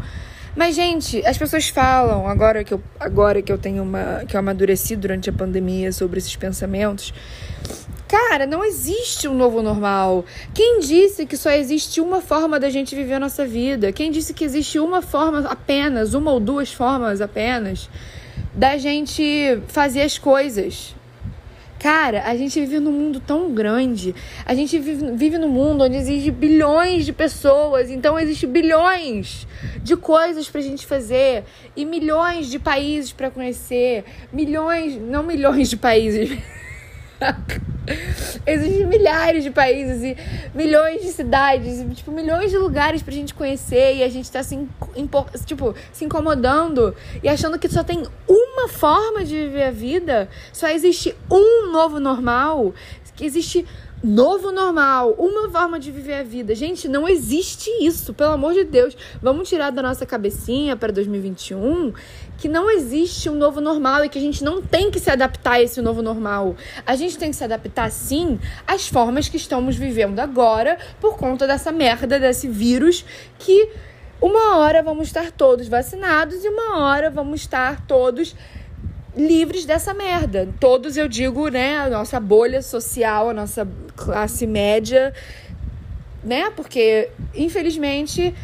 Mas, 0.55 0.75
gente, 0.75 1.25
as 1.27 1.39
pessoas 1.39 1.71
falam, 1.71 2.29
agora 2.29 2.63
que 2.63 2.75
eu, 2.75 2.83
agora 3.01 3.41
que 3.41 3.51
eu 3.51 3.57
tenho 3.57 3.83
uma. 3.83 4.23
que 4.29 4.37
eu 4.37 4.41
amadureci 4.41 4.97
durante 4.97 5.31
a 5.31 5.33
pandemia 5.33 5.93
sobre 5.93 6.19
esses 6.19 6.37
pensamentos, 6.37 7.15
Cara, 8.09 8.47
não 8.47 8.65
existe 8.65 9.27
um 9.27 9.35
novo 9.35 9.61
normal. 9.63 10.25
Quem 10.55 10.79
disse 10.79 11.27
que 11.27 11.37
só 11.37 11.51
existe 11.51 12.01
uma 12.01 12.21
forma 12.21 12.61
da 12.61 12.71
gente 12.71 12.95
viver 12.95 13.15
a 13.15 13.21
nossa 13.21 13.45
vida? 13.45 13.91
Quem 13.91 14.13
disse 14.13 14.33
que 14.33 14.45
existe 14.45 14.79
uma 14.79 15.03
forma 15.03 15.41
apenas, 15.41 16.15
uma 16.15 16.31
ou 16.31 16.39
duas 16.39 16.73
formas 16.73 17.21
apenas, 17.21 17.91
da 18.55 18.79
gente 18.79 19.61
fazer 19.67 20.03
as 20.03 20.19
coisas? 20.19 20.95
Cara, 21.81 22.23
a 22.25 22.37
gente 22.37 22.59
vive 22.61 22.79
num 22.79 22.93
mundo 22.93 23.21
tão 23.21 23.53
grande. 23.53 24.15
A 24.45 24.55
gente 24.55 24.79
vive, 24.79 25.11
vive 25.13 25.37
num 25.37 25.49
mundo 25.49 25.85
onde 25.85 25.97
existe 25.97 26.31
bilhões 26.31 27.05
de 27.05 27.13
pessoas. 27.13 27.91
Então, 27.91 28.19
existe 28.19 28.47
bilhões 28.47 29.47
de 29.83 29.97
coisas 29.97 30.49
pra 30.49 30.61
gente 30.61 30.87
fazer. 30.87 31.45
E 31.77 31.85
milhões 31.85 32.49
de 32.49 32.59
países 32.59 33.13
para 33.13 33.31
conhecer. 33.31 34.05
Milhões, 34.33 34.97
não 34.97 35.23
milhões 35.23 35.69
de 35.69 35.77
países. 35.77 36.39
Existem 38.47 38.87
milhares 38.87 39.45
de 39.45 39.51
países 39.51 40.03
e 40.03 40.17
milhões 40.55 41.03
de 41.03 41.09
cidades, 41.09 41.85
tipo, 41.97 42.11
milhões 42.11 42.51
de 42.51 42.59
lugares 42.59 43.03
pra 43.03 43.13
gente 43.13 43.35
conhecer 43.35 43.97
e 43.97 44.03
a 44.03 44.09
gente 44.09 44.31
tá 44.31 44.43
se, 44.43 44.59
tipo, 45.45 45.75
se 45.93 46.05
incomodando 46.05 46.95
e 47.23 47.29
achando 47.29 47.59
que 47.59 47.69
só 47.69 47.85
tem 47.85 48.03
uma 48.29 48.69
forma 48.69 49.25
de 49.25 49.35
viver 49.35 49.65
a 49.65 49.71
vida, 49.71 50.29
só 50.53 50.69
existe 50.69 51.15
um 51.31 51.71
novo 51.71 52.01
normal, 52.01 52.75
que 53.17 53.25
existe 53.25 53.67
novo 54.07 54.53
normal, 54.53 55.17
uma 55.19 55.51
forma 55.51 55.81
de 55.81 55.91
viver 55.91 56.15
a 56.15 56.23
vida. 56.23 56.55
Gente, 56.55 56.87
não 56.87 57.09
existe 57.09 57.69
isso, 57.85 58.15
pelo 58.15 58.31
amor 58.31 58.55
de 58.55 58.63
Deus. 58.63 58.97
Vamos 59.21 59.49
tirar 59.49 59.71
da 59.71 59.83
nossa 59.83 60.07
cabecinha 60.07 60.77
para 60.77 60.93
2021 60.93 61.93
que 62.39 62.49
não 62.49 62.71
existe 62.71 63.29
um 63.29 63.35
novo 63.35 63.61
normal 63.61 64.05
e 64.05 64.09
que 64.09 64.19
a 64.19 64.21
gente 64.21 64.45
não 64.45 64.63
tem 64.63 64.91
que 64.93 65.01
se 65.01 65.11
adaptar 65.11 65.55
a 65.55 65.63
esse 65.63 65.81
novo 65.83 66.03
normal. 66.03 66.55
A 66.87 66.95
gente 66.95 67.19
tem 67.19 67.31
que 67.31 67.37
se 67.37 67.43
adaptar 67.43 67.91
sim 67.91 68.39
às 68.65 68.87
formas 68.87 69.29
que 69.29 69.37
estamos 69.37 69.75
vivendo 69.75 70.21
agora 70.21 70.79
por 71.01 71.17
conta 71.17 71.45
dessa 71.45 71.73
merda 71.73 72.21
desse 72.21 72.47
vírus 72.47 73.05
que 73.39 73.71
uma 74.21 74.57
hora 74.57 74.83
vamos 74.83 75.09
estar 75.09 75.33
todos 75.33 75.67
vacinados 75.67 76.45
e 76.45 76.49
uma 76.49 76.79
hora 76.79 77.11
vamos 77.11 77.41
estar 77.41 77.85
todos 77.87 78.37
livres 79.17 79.65
dessa 79.65 79.95
merda. 79.95 80.49
Todos, 80.61 80.97
eu 80.97 81.09
digo, 81.09 81.49
né, 81.49 81.79
a 81.79 81.89
nossa 81.89 82.21
bolha 82.21 82.61
social, 82.61 83.31
a 83.31 83.35
nossa 83.35 83.67
classe 83.97 84.47
média, 84.47 85.15
né? 86.23 86.51
Porque, 86.55 87.09
infelizmente, 87.35 88.35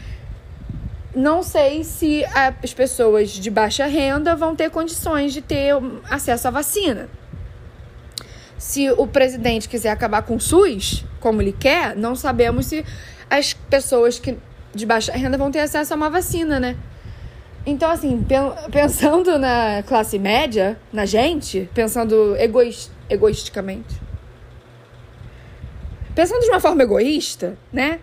não 1.14 1.42
sei 1.42 1.84
se 1.84 2.24
as 2.24 2.72
pessoas 2.72 3.30
de 3.30 3.50
baixa 3.50 3.84
renda 3.86 4.34
vão 4.34 4.56
ter 4.56 4.70
condições 4.70 5.32
de 5.32 5.42
ter 5.42 5.74
acesso 6.08 6.48
à 6.48 6.50
vacina. 6.50 7.08
Se 8.56 8.90
o 8.92 9.06
presidente 9.06 9.68
quiser 9.68 9.90
acabar 9.90 10.22
com 10.22 10.36
o 10.36 10.40
SUS, 10.40 11.04
como 11.20 11.42
ele 11.42 11.52
quer, 11.52 11.96
não 11.96 12.14
sabemos 12.14 12.66
se 12.66 12.84
as 13.28 13.52
pessoas 13.52 14.18
que 14.18 14.38
de 14.74 14.86
baixa 14.86 15.12
renda 15.12 15.36
vão 15.36 15.50
ter 15.50 15.60
acesso 15.60 15.92
a 15.92 15.96
uma 15.96 16.08
vacina, 16.08 16.58
né? 16.58 16.76
Então, 17.64 17.90
assim, 17.90 18.26
pensando 18.73 19.38
na 19.38 19.83
classe 19.87 20.19
média, 20.19 20.76
na 20.92 21.07
gente, 21.07 21.71
pensando 21.73 22.37
egoist, 22.37 22.90
egoisticamente, 23.09 24.00
pensando 26.12 26.40
de 26.40 26.49
uma 26.49 26.59
forma 26.59 26.83
egoísta, 26.83 27.57
né? 27.73 28.00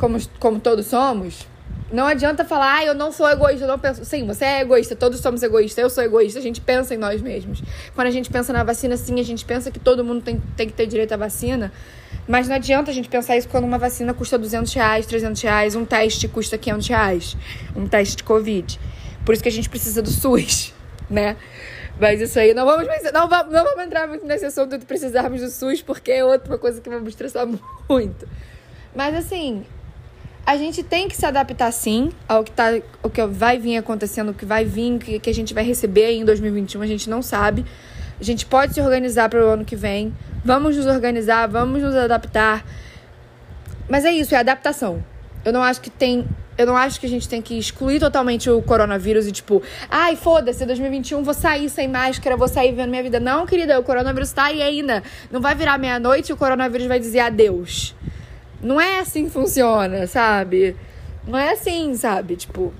Como, 0.00 0.18
como 0.40 0.58
todos 0.58 0.86
somos, 0.86 1.46
não 1.92 2.06
adianta 2.06 2.44
falar, 2.44 2.78
ah, 2.78 2.84
eu 2.84 2.94
não 2.94 3.10
sou 3.10 3.28
egoísta, 3.28 3.64
eu 3.64 3.68
não 3.68 3.78
penso. 3.78 4.04
Sim, 4.04 4.26
você 4.26 4.44
é 4.44 4.60
egoísta, 4.60 4.94
todos 4.94 5.20
somos 5.20 5.42
egoístas, 5.42 5.82
eu 5.82 5.88
sou 5.88 6.04
egoísta, 6.04 6.38
a 6.38 6.42
gente 6.42 6.60
pensa 6.60 6.94
em 6.94 6.98
nós 6.98 7.22
mesmos. 7.22 7.62
Quando 7.94 8.08
a 8.08 8.10
gente 8.10 8.28
pensa 8.30 8.52
na 8.52 8.62
vacina, 8.62 8.96
sim, 8.96 9.18
a 9.18 9.22
gente 9.22 9.44
pensa 9.44 9.70
que 9.70 9.78
todo 9.78 10.04
mundo 10.04 10.22
tem, 10.22 10.42
tem 10.56 10.66
que 10.66 10.74
ter 10.74 10.86
direito 10.86 11.12
à 11.12 11.16
vacina. 11.16 11.72
Mas 12.26 12.48
não 12.48 12.56
adianta 12.56 12.90
a 12.90 12.94
gente 12.94 13.08
pensar 13.08 13.36
isso 13.36 13.48
quando 13.48 13.64
uma 13.64 13.78
vacina 13.78 14.12
custa 14.12 14.38
200 14.38 14.72
reais, 14.74 15.06
300 15.06 15.40
reais, 15.42 15.74
um 15.74 15.84
teste 15.84 16.28
custa 16.28 16.58
500 16.58 16.88
reais, 16.88 17.36
um 17.74 17.86
teste 17.86 18.16
de 18.16 18.24
Covid. 18.24 18.78
Por 19.24 19.32
isso 19.32 19.42
que 19.42 19.48
a 19.48 19.52
gente 19.52 19.68
precisa 19.68 20.02
do 20.02 20.10
SUS, 20.10 20.74
né? 21.08 21.36
Mas 22.00 22.20
isso 22.20 22.38
aí, 22.38 22.54
não 22.54 22.64
vamos, 22.64 22.86
não 23.12 23.28
vamos, 23.28 23.52
não 23.52 23.64
vamos 23.64 23.84
entrar 23.84 24.06
muito 24.06 24.24
nesse 24.24 24.44
assunto 24.44 24.78
de 24.78 24.84
precisarmos 24.84 25.40
do 25.40 25.50
SUS, 25.50 25.82
porque 25.82 26.12
é 26.12 26.24
outra 26.24 26.56
coisa 26.56 26.80
que 26.80 26.88
vai 26.88 27.00
me 27.00 27.08
estressar 27.08 27.46
muito. 27.88 28.28
Mas 28.94 29.14
assim, 29.14 29.64
a 30.48 30.56
gente 30.56 30.82
tem 30.82 31.08
que 31.08 31.16
se 31.16 31.26
adaptar 31.26 31.70
sim 31.72 32.10
ao 32.26 32.42
que, 32.42 32.50
tá, 32.50 32.80
o 33.02 33.10
que 33.10 33.24
vai 33.26 33.58
vir 33.58 33.76
acontecendo, 33.76 34.30
o 34.30 34.34
que 34.34 34.46
vai 34.46 34.64
vir, 34.64 34.94
o 34.94 34.98
que, 34.98 35.18
que 35.18 35.28
a 35.28 35.34
gente 35.34 35.52
vai 35.52 35.62
receber 35.62 36.12
em 36.12 36.24
2021, 36.24 36.80
a 36.80 36.86
gente 36.86 37.10
não 37.10 37.20
sabe. 37.20 37.66
A 38.18 38.24
gente 38.24 38.46
pode 38.46 38.74
se 38.74 38.80
organizar 38.80 39.28
para 39.28 39.44
o 39.44 39.48
ano 39.48 39.64
que 39.64 39.76
vem. 39.76 40.12
Vamos 40.44 40.76
nos 40.76 40.86
organizar, 40.86 41.46
vamos 41.46 41.82
nos 41.82 41.94
adaptar. 41.94 42.64
Mas 43.88 44.04
é 44.04 44.12
isso, 44.12 44.34
é 44.34 44.38
adaptação. 44.38 45.02
Eu 45.44 45.52
não 45.52 45.62
acho 45.62 45.80
que 45.80 45.90
tem. 45.90 46.26
Eu 46.56 46.66
não 46.66 46.76
acho 46.76 46.98
que 46.98 47.06
a 47.06 47.08
gente 47.08 47.28
tem 47.28 47.40
que 47.40 47.56
excluir 47.56 48.00
totalmente 48.00 48.50
o 48.50 48.60
coronavírus 48.60 49.28
e, 49.28 49.32
tipo, 49.32 49.62
ai, 49.88 50.16
foda-se, 50.16 50.66
2021 50.66 51.22
vou 51.22 51.32
sair 51.32 51.68
sem 51.68 51.86
máscara, 51.86 52.36
vou 52.36 52.48
sair 52.48 52.72
vendo 52.72 52.90
minha 52.90 53.02
vida. 53.02 53.20
Não, 53.20 53.46
querida, 53.46 53.78
o 53.78 53.82
coronavírus 53.84 54.32
tá 54.32 54.46
aí 54.46 54.60
ainda. 54.60 55.02
Não 55.30 55.40
vai 55.40 55.54
virar 55.54 55.78
meia-noite 55.78 56.30
e 56.30 56.32
o 56.32 56.36
coronavírus 56.36 56.88
vai 56.88 56.98
dizer 56.98 57.20
adeus. 57.20 57.94
Não 58.60 58.80
é 58.80 58.98
assim 58.98 59.26
que 59.26 59.30
funciona, 59.30 60.06
sabe? 60.08 60.74
Não 61.26 61.38
é 61.38 61.52
assim, 61.52 61.94
sabe? 61.94 62.34
Tipo. 62.36 62.74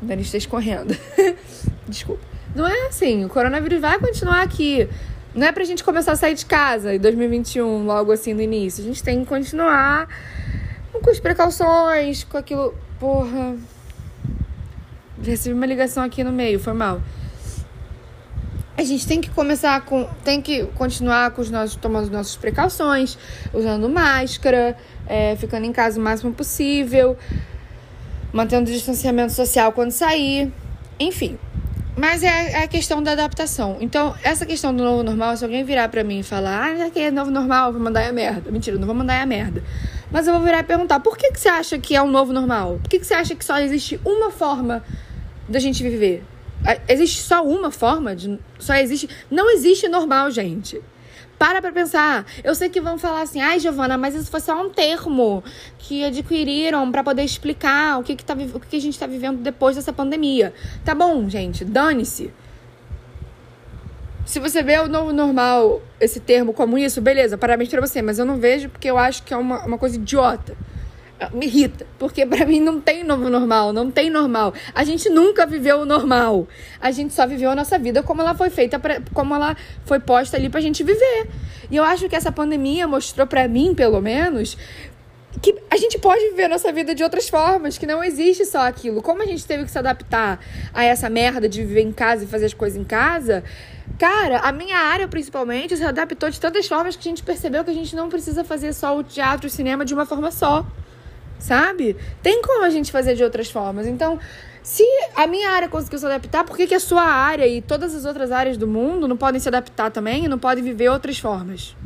O 0.00 0.06
nariz 0.06 0.26
está 0.26 0.38
escorrendo. 0.38 0.96
Desculpa. 1.88 2.22
Não 2.54 2.66
é 2.66 2.86
assim. 2.86 3.24
O 3.24 3.28
coronavírus 3.28 3.80
vai 3.80 3.98
continuar 3.98 4.42
aqui. 4.42 4.88
Não 5.34 5.46
é 5.46 5.52
pra 5.52 5.64
gente 5.64 5.82
começar 5.82 6.12
a 6.12 6.16
sair 6.16 6.34
de 6.34 6.44
casa 6.44 6.94
em 6.94 6.98
2021, 6.98 7.86
logo 7.86 8.12
assim 8.12 8.34
no 8.34 8.42
início. 8.42 8.82
A 8.82 8.86
gente 8.86 9.02
tem 9.02 9.20
que 9.20 9.26
continuar 9.26 10.08
com 10.92 11.10
as 11.10 11.18
precauções, 11.18 12.24
com 12.24 12.36
aquilo. 12.36 12.74
Porra. 13.00 13.56
Recebi 15.22 15.54
uma 15.54 15.66
ligação 15.66 16.02
aqui 16.02 16.22
no 16.22 16.32
meio, 16.32 16.58
foi 16.58 16.72
mal 16.72 17.00
a 18.76 18.84
gente 18.84 19.06
tem 19.06 19.20
que 19.20 19.30
começar 19.30 19.80
com. 19.82 20.08
tem 20.24 20.40
que 20.40 20.64
continuar 20.74 21.30
com 21.30 21.42
os 21.42 21.50
nossos, 21.50 21.76
tomando 21.76 22.04
as 22.04 22.10
nossas 22.10 22.36
precauções, 22.36 23.18
usando 23.52 23.88
máscara, 23.88 24.76
é, 25.06 25.36
ficando 25.36 25.66
em 25.66 25.72
casa 25.72 26.00
o 26.00 26.02
máximo 26.02 26.32
possível, 26.32 27.16
mantendo 28.32 28.68
o 28.68 28.72
distanciamento 28.72 29.32
social 29.32 29.72
quando 29.72 29.90
sair, 29.90 30.52
enfim. 30.98 31.38
Mas 31.96 32.22
é, 32.22 32.52
é 32.52 32.62
a 32.62 32.68
questão 32.68 33.02
da 33.02 33.12
adaptação. 33.12 33.76
Então, 33.80 34.14
essa 34.22 34.46
questão 34.46 34.74
do 34.74 34.82
novo 34.82 35.02
normal, 35.02 35.36
se 35.36 35.44
alguém 35.44 35.62
virar 35.62 35.88
pra 35.88 36.02
mim 36.02 36.20
e 36.20 36.22
falar, 36.22 36.72
ah, 36.72 36.90
que 36.90 36.98
é 36.98 37.10
novo 37.10 37.30
normal, 37.30 37.72
vou 37.72 37.80
mandar 37.80 38.08
a 38.08 38.12
merda. 38.12 38.50
Mentira, 38.50 38.78
não 38.78 38.86
vou 38.86 38.94
mandar 38.94 39.20
a 39.20 39.26
merda. 39.26 39.62
Mas 40.10 40.26
eu 40.26 40.32
vou 40.32 40.42
virar 40.42 40.60
e 40.60 40.62
perguntar, 40.62 41.00
por 41.00 41.16
que, 41.16 41.30
que 41.32 41.38
você 41.38 41.48
acha 41.48 41.78
que 41.78 41.94
é 41.94 42.02
um 42.02 42.10
novo 42.10 42.32
normal? 42.32 42.78
Por 42.82 42.88
que, 42.88 42.98
que 42.98 43.06
você 43.06 43.14
acha 43.14 43.34
que 43.34 43.44
só 43.44 43.58
existe 43.58 44.00
uma 44.04 44.30
forma 44.30 44.82
da 45.48 45.58
gente 45.58 45.82
viver? 45.82 46.24
Existe 46.88 47.22
só 47.22 47.44
uma 47.44 47.70
forma 47.70 48.14
de. 48.14 48.38
Só 48.58 48.74
existe. 48.74 49.08
Não 49.30 49.50
existe 49.50 49.88
normal, 49.88 50.30
gente. 50.30 50.80
Para 51.42 51.60
pra 51.60 51.72
pensar. 51.72 52.24
Eu 52.44 52.54
sei 52.54 52.68
que 52.68 52.80
vão 52.80 52.96
falar 52.96 53.22
assim, 53.22 53.40
ai, 53.40 53.58
Giovana, 53.58 53.98
mas 53.98 54.14
isso 54.14 54.30
foi 54.30 54.38
só 54.38 54.62
um 54.64 54.70
termo 54.70 55.42
que 55.76 56.04
adquiriram 56.04 56.92
para 56.92 57.02
poder 57.02 57.24
explicar 57.24 57.98
o 57.98 58.04
que, 58.04 58.14
que, 58.14 58.24
tá, 58.24 58.32
o 58.54 58.60
que 58.60 58.76
a 58.76 58.80
gente 58.80 58.96
tá 58.96 59.08
vivendo 59.08 59.38
depois 59.38 59.74
dessa 59.74 59.92
pandemia. 59.92 60.54
Tá 60.84 60.94
bom, 60.94 61.28
gente, 61.28 61.64
dane-se. 61.64 62.32
Se 64.24 64.38
você 64.38 64.62
vê 64.62 64.78
o 64.78 64.86
novo 64.86 65.12
normal, 65.12 65.82
esse 65.98 66.20
termo 66.20 66.52
como 66.52 66.78
isso, 66.78 67.00
beleza, 67.00 67.36
parabéns 67.36 67.70
pra 67.70 67.80
você, 67.80 68.00
mas 68.00 68.20
eu 68.20 68.24
não 68.24 68.36
vejo 68.36 68.68
porque 68.68 68.88
eu 68.88 68.96
acho 68.96 69.24
que 69.24 69.34
é 69.34 69.36
uma, 69.36 69.66
uma 69.66 69.78
coisa 69.78 69.96
idiota 69.96 70.56
me 71.32 71.46
irrita, 71.46 71.86
porque 71.98 72.24
para 72.26 72.46
mim 72.46 72.60
não 72.60 72.80
tem 72.80 73.04
novo 73.04 73.28
normal, 73.28 73.72
não 73.72 73.90
tem 73.90 74.10
normal. 74.10 74.54
A 74.74 74.84
gente 74.84 75.08
nunca 75.08 75.46
viveu 75.46 75.80
o 75.80 75.84
normal. 75.84 76.46
A 76.80 76.90
gente 76.90 77.12
só 77.12 77.26
viveu 77.26 77.50
a 77.50 77.54
nossa 77.54 77.78
vida 77.78 78.02
como 78.02 78.20
ela 78.20 78.34
foi 78.34 78.50
feita, 78.50 78.78
pra, 78.78 79.00
como 79.12 79.34
ela 79.34 79.56
foi 79.84 80.00
posta 80.00 80.36
ali 80.36 80.48
pra 80.48 80.60
gente 80.60 80.82
viver. 80.82 81.28
E 81.70 81.76
eu 81.76 81.84
acho 81.84 82.08
que 82.08 82.16
essa 82.16 82.32
pandemia 82.32 82.86
mostrou 82.86 83.26
para 83.26 83.46
mim, 83.48 83.74
pelo 83.74 84.00
menos, 84.00 84.56
que 85.40 85.54
a 85.70 85.76
gente 85.76 85.98
pode 85.98 86.20
viver 86.30 86.44
a 86.44 86.48
nossa 86.48 86.70
vida 86.72 86.94
de 86.94 87.02
outras 87.02 87.28
formas, 87.28 87.78
que 87.78 87.86
não 87.86 88.02
existe 88.04 88.44
só 88.44 88.66
aquilo. 88.66 89.00
Como 89.00 89.22
a 89.22 89.26
gente 89.26 89.46
teve 89.46 89.64
que 89.64 89.70
se 89.70 89.78
adaptar 89.78 90.38
a 90.74 90.84
essa 90.84 91.08
merda 91.08 91.48
de 91.48 91.64
viver 91.64 91.82
em 91.82 91.92
casa 91.92 92.24
e 92.24 92.26
fazer 92.26 92.46
as 92.46 92.54
coisas 92.54 92.78
em 92.78 92.84
casa, 92.84 93.42
cara, 93.98 94.38
a 94.40 94.52
minha 94.52 94.76
área 94.76 95.08
principalmente 95.08 95.76
se 95.76 95.84
adaptou 95.84 96.28
de 96.28 96.38
tantas 96.38 96.66
formas 96.66 96.96
que 96.96 97.08
a 97.08 97.10
gente 97.10 97.22
percebeu 97.22 97.64
que 97.64 97.70
a 97.70 97.74
gente 97.74 97.96
não 97.96 98.08
precisa 98.08 98.44
fazer 98.44 98.72
só 98.72 98.96
o 98.96 99.02
teatro 99.02 99.46
e 99.46 99.48
o 99.48 99.50
cinema 99.50 99.84
de 99.84 99.94
uma 99.94 100.04
forma 100.04 100.30
só 100.30 100.66
sabe? 101.42 101.96
Tem 102.22 102.40
como 102.40 102.64
a 102.64 102.70
gente 102.70 102.92
fazer 102.92 103.14
de 103.16 103.24
outras 103.24 103.50
formas. 103.50 103.86
Então, 103.86 104.18
se 104.62 104.84
a 105.16 105.26
minha 105.26 105.50
área 105.50 105.68
conseguiu 105.68 105.98
se 105.98 106.06
adaptar, 106.06 106.44
por 106.44 106.56
que, 106.56 106.68
que 106.68 106.74
a 106.74 106.80
sua 106.80 107.02
área 107.02 107.46
e 107.46 107.60
todas 107.60 107.94
as 107.94 108.04
outras 108.04 108.30
áreas 108.30 108.56
do 108.56 108.66
mundo 108.66 109.08
não 109.08 109.16
podem 109.16 109.40
se 109.40 109.48
adaptar 109.48 109.90
também 109.90 110.24
e 110.24 110.28
não 110.28 110.38
podem 110.38 110.62
viver 110.62 110.88
outras 110.88 111.18
formas? 111.18 111.76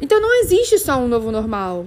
Então, 0.00 0.20
não 0.20 0.40
existe 0.40 0.78
só 0.78 0.98
um 0.98 1.08
novo 1.08 1.32
normal. 1.32 1.86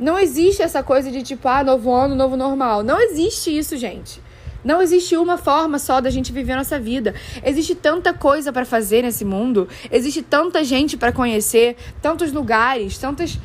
Não 0.00 0.18
existe 0.18 0.62
essa 0.62 0.82
coisa 0.82 1.10
de 1.10 1.22
tipo, 1.22 1.46
ah, 1.48 1.62
novo 1.62 1.92
ano, 1.92 2.14
novo 2.14 2.36
normal. 2.36 2.82
Não 2.82 2.98
existe 2.98 3.56
isso, 3.56 3.76
gente. 3.76 4.22
Não 4.64 4.80
existe 4.82 5.16
uma 5.16 5.36
forma 5.36 5.78
só 5.78 6.00
da 6.00 6.08
gente 6.08 6.32
viver 6.32 6.52
a 6.52 6.56
nossa 6.56 6.80
vida. 6.80 7.14
Existe 7.44 7.74
tanta 7.74 8.14
coisa 8.14 8.52
para 8.52 8.64
fazer 8.64 9.02
nesse 9.02 9.24
mundo, 9.24 9.68
existe 9.92 10.22
tanta 10.22 10.64
gente 10.64 10.96
para 10.96 11.12
conhecer, 11.12 11.76
tantos 12.02 12.32
lugares, 12.32 12.98
tantas 12.98 13.38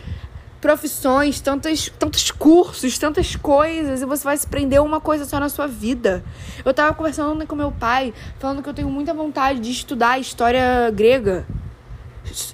profissões, 0.62 1.41
tantos, 1.41 1.91
tantos 1.97 2.30
cursos, 2.30 2.97
tantas 3.00 3.36
coisas, 3.36 4.04
e 4.04 4.06
você 4.06 4.24
vai 4.24 4.38
se 4.38 4.45
prender 4.45 4.80
a 4.80 4.84
uma 4.84 5.02
coisa 5.02 5.26
só 5.26 5.39
na 5.39 5.50
sua 5.50 5.67
vida. 5.67 6.24
Eu 6.63 6.71
tava 6.71 6.93
conversando 6.93 7.45
com 7.47 7.56
meu 7.56 7.71
pai, 7.71 8.13
falando 8.39 8.62
que 8.62 8.69
eu 8.69 8.74
tenho 8.74 8.89
muita 8.89 9.12
vontade 9.13 9.60
de 9.60 9.71
estudar 9.71 10.19
história 10.19 10.91
grega. 10.91 11.47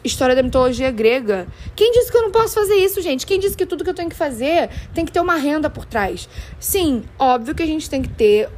História 0.01 0.33
da 0.33 0.41
mitologia 0.41 0.89
grega. 0.89 1.45
Quem 1.75 1.91
disse 1.91 2.09
que 2.09 2.17
eu 2.17 2.21
não 2.21 2.31
posso 2.31 2.55
fazer 2.55 2.75
isso, 2.75 3.01
gente? 3.01 3.25
Quem 3.25 3.37
disse 3.37 3.57
que 3.57 3.65
tudo 3.65 3.83
que 3.83 3.89
eu 3.89 3.93
tenho 3.93 4.09
que 4.09 4.15
fazer 4.15 4.69
tem 4.93 5.05
que 5.05 5.11
ter 5.11 5.19
uma 5.19 5.35
renda 5.35 5.69
por 5.69 5.83
trás? 5.83 6.29
Sim, 6.57 7.03
óbvio 7.19 7.53
que 7.53 7.61
a 7.61 7.67
gente 7.67 7.89
tem 7.89 8.01
que 8.01 8.09
ter 8.09 8.49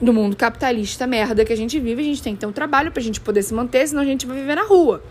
no 0.00 0.12
mundo 0.12 0.34
capitalista 0.34 1.06
merda 1.06 1.44
que 1.44 1.52
a 1.52 1.56
gente 1.56 1.78
vive, 1.78 2.00
a 2.00 2.04
gente 2.04 2.22
tem 2.22 2.34
que 2.34 2.40
ter 2.40 2.46
um 2.46 2.52
trabalho 2.52 2.90
pra 2.90 3.02
gente 3.02 3.20
poder 3.20 3.42
se 3.42 3.52
manter, 3.52 3.86
senão 3.86 4.02
a 4.02 4.06
gente 4.06 4.26
vai 4.26 4.38
viver 4.38 4.56
na 4.56 4.64
rua 4.64 5.02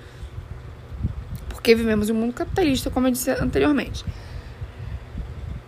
porque 1.62 1.76
vivemos 1.76 2.10
em 2.10 2.12
um 2.12 2.16
mundo 2.16 2.34
capitalista, 2.34 2.90
como 2.90 3.06
eu 3.06 3.12
disse 3.12 3.30
anteriormente. 3.30 4.04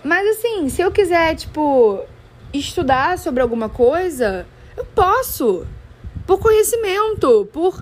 Mas 0.04 0.28
assim, 0.28 0.68
se 0.68 0.82
eu 0.82 0.92
quiser, 0.92 1.36
tipo, 1.36 2.04
estudar 2.52 3.20
sobre 3.20 3.44
alguma 3.44 3.70
coisa, 3.70 4.46
eu 4.76 4.84
posso. 4.84 5.68
Por 6.26 6.40
conhecimento, 6.40 7.48
por 7.54 7.80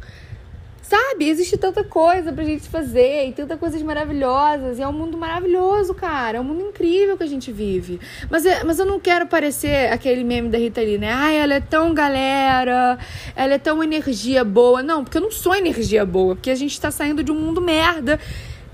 Sabe? 0.91 1.30
Existe 1.30 1.56
tanta 1.56 1.86
coisa 1.86 2.34
pra 2.34 2.43
gente 2.43 2.67
fazer 2.67 3.30
e 3.30 3.32
tanta 3.32 3.56
coisas 3.56 3.82
maravilhosas. 3.82 4.77
E 4.77 4.82
é 4.82 4.88
um 4.89 4.91
mundo 4.91 5.17
maravilhoso, 5.17 5.93
cara. 5.93 6.38
É 6.38 6.41
um 6.41 6.43
mundo 6.43 6.67
incrível 6.67 7.15
que 7.15 7.23
a 7.23 7.27
gente 7.27 7.49
vive. 7.49 7.97
Mas, 8.30 8.45
é, 8.45 8.62
mas 8.65 8.77
eu 8.77 8.86
não 8.86 8.99
quero 8.99 9.25
parecer 9.25 9.89
aquele 9.89 10.21
meme 10.21 10.49
da 10.49 10.58
Rita 10.58 10.82
Lee, 10.82 10.97
né? 10.97 11.10
Ai, 11.13 11.38
ela 11.38 11.54
é 11.54 11.62
tão 11.62 11.93
galera, 11.93 12.99
ela 13.38 13.54
é 13.54 13.58
tão 13.58 13.82
energia 13.82 14.43
boa. 14.43 14.84
Não, 14.84 15.06
porque 15.06 15.17
eu 15.17 15.21
não 15.21 15.32
sou 15.32 15.56
energia 15.56 16.06
boa, 16.06 16.36
porque 16.36 16.51
a 16.51 16.56
gente 16.56 16.77
tá 16.82 16.91
saindo 16.91 17.23
de 17.23 17.32
um 17.32 17.36
mundo 17.36 17.62
merda, 17.62 18.19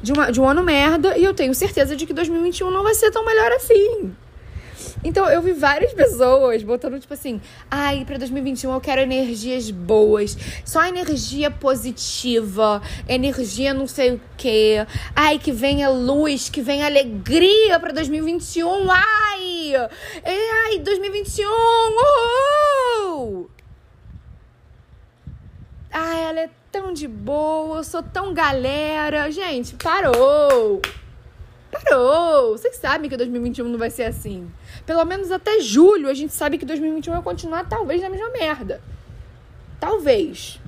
de, 0.02 0.12
uma, 0.12 0.32
de 0.32 0.42
um 0.42 0.50
ano 0.50 0.64
merda, 0.64 1.16
e 1.20 1.24
eu 1.24 1.36
tenho 1.36 1.54
certeza 1.54 1.96
de 1.96 2.08
que 2.08 2.14
2021 2.14 2.72
não 2.72 2.82
vai 2.82 2.96
ser 2.96 3.12
tão 3.12 3.24
melhor 3.24 3.52
assim. 3.52 4.12
Então 5.04 5.30
eu 5.30 5.42
vi 5.42 5.54
várias 5.54 5.94
pessoas 5.94 6.64
botando 6.64 7.00
tipo 7.00 7.14
assim: 7.14 7.40
ai, 7.70 8.04
pra 8.06 8.18
2021 8.18 8.74
eu 8.74 8.82
quero 8.82 9.02
energias 9.02 9.70
boas, 9.70 10.38
só 10.66 10.84
energia 10.86 11.52
positiva, 11.52 12.82
energia 13.08 13.74
não 13.74 13.88
sei 13.88 14.14
o 14.14 14.22
quê. 14.36 14.86
Ai, 15.16 15.40
que 15.40 15.52
venha 15.52 15.90
luz, 15.90 16.50
que 16.50 16.62
venha 16.62 16.86
alegria 16.86 17.80
pra 17.80 17.92
2021. 17.92 18.92
Ai! 18.92 19.74
Ai, 20.26 20.80
2021! 20.80 21.48
Uhul! 23.06 23.50
Ai, 25.92 26.24
ela 26.24 26.40
é 26.42 26.50
tão 26.72 26.94
de 26.94 27.08
boa, 27.08 27.78
eu 27.78 27.84
sou 27.84 28.04
tão 28.04 28.34
galera. 28.34 29.32
Gente, 29.32 29.76
parou! 29.76 30.82
Parou! 31.72 32.58
Vocês 32.58 32.76
sabem 32.78 33.10
que 33.10 33.18
2021 33.18 33.68
não 33.68 33.80
vai 33.80 33.90
ser 33.90 34.04
assim. 34.04 34.50
Pelo 34.88 35.04
menos 35.04 35.32
até 35.32 35.60
julho 35.60 36.10
a 36.10 36.14
gente 36.14 36.34
sabe 36.34 36.58
que 36.58 36.66
2021 36.66 37.12
vai 37.12 37.22
continuar 37.22 37.66
talvez 37.66 38.02
na 38.02 38.10
mesma 38.10 38.30
merda. 38.30 38.82
Talvez. 39.82 40.62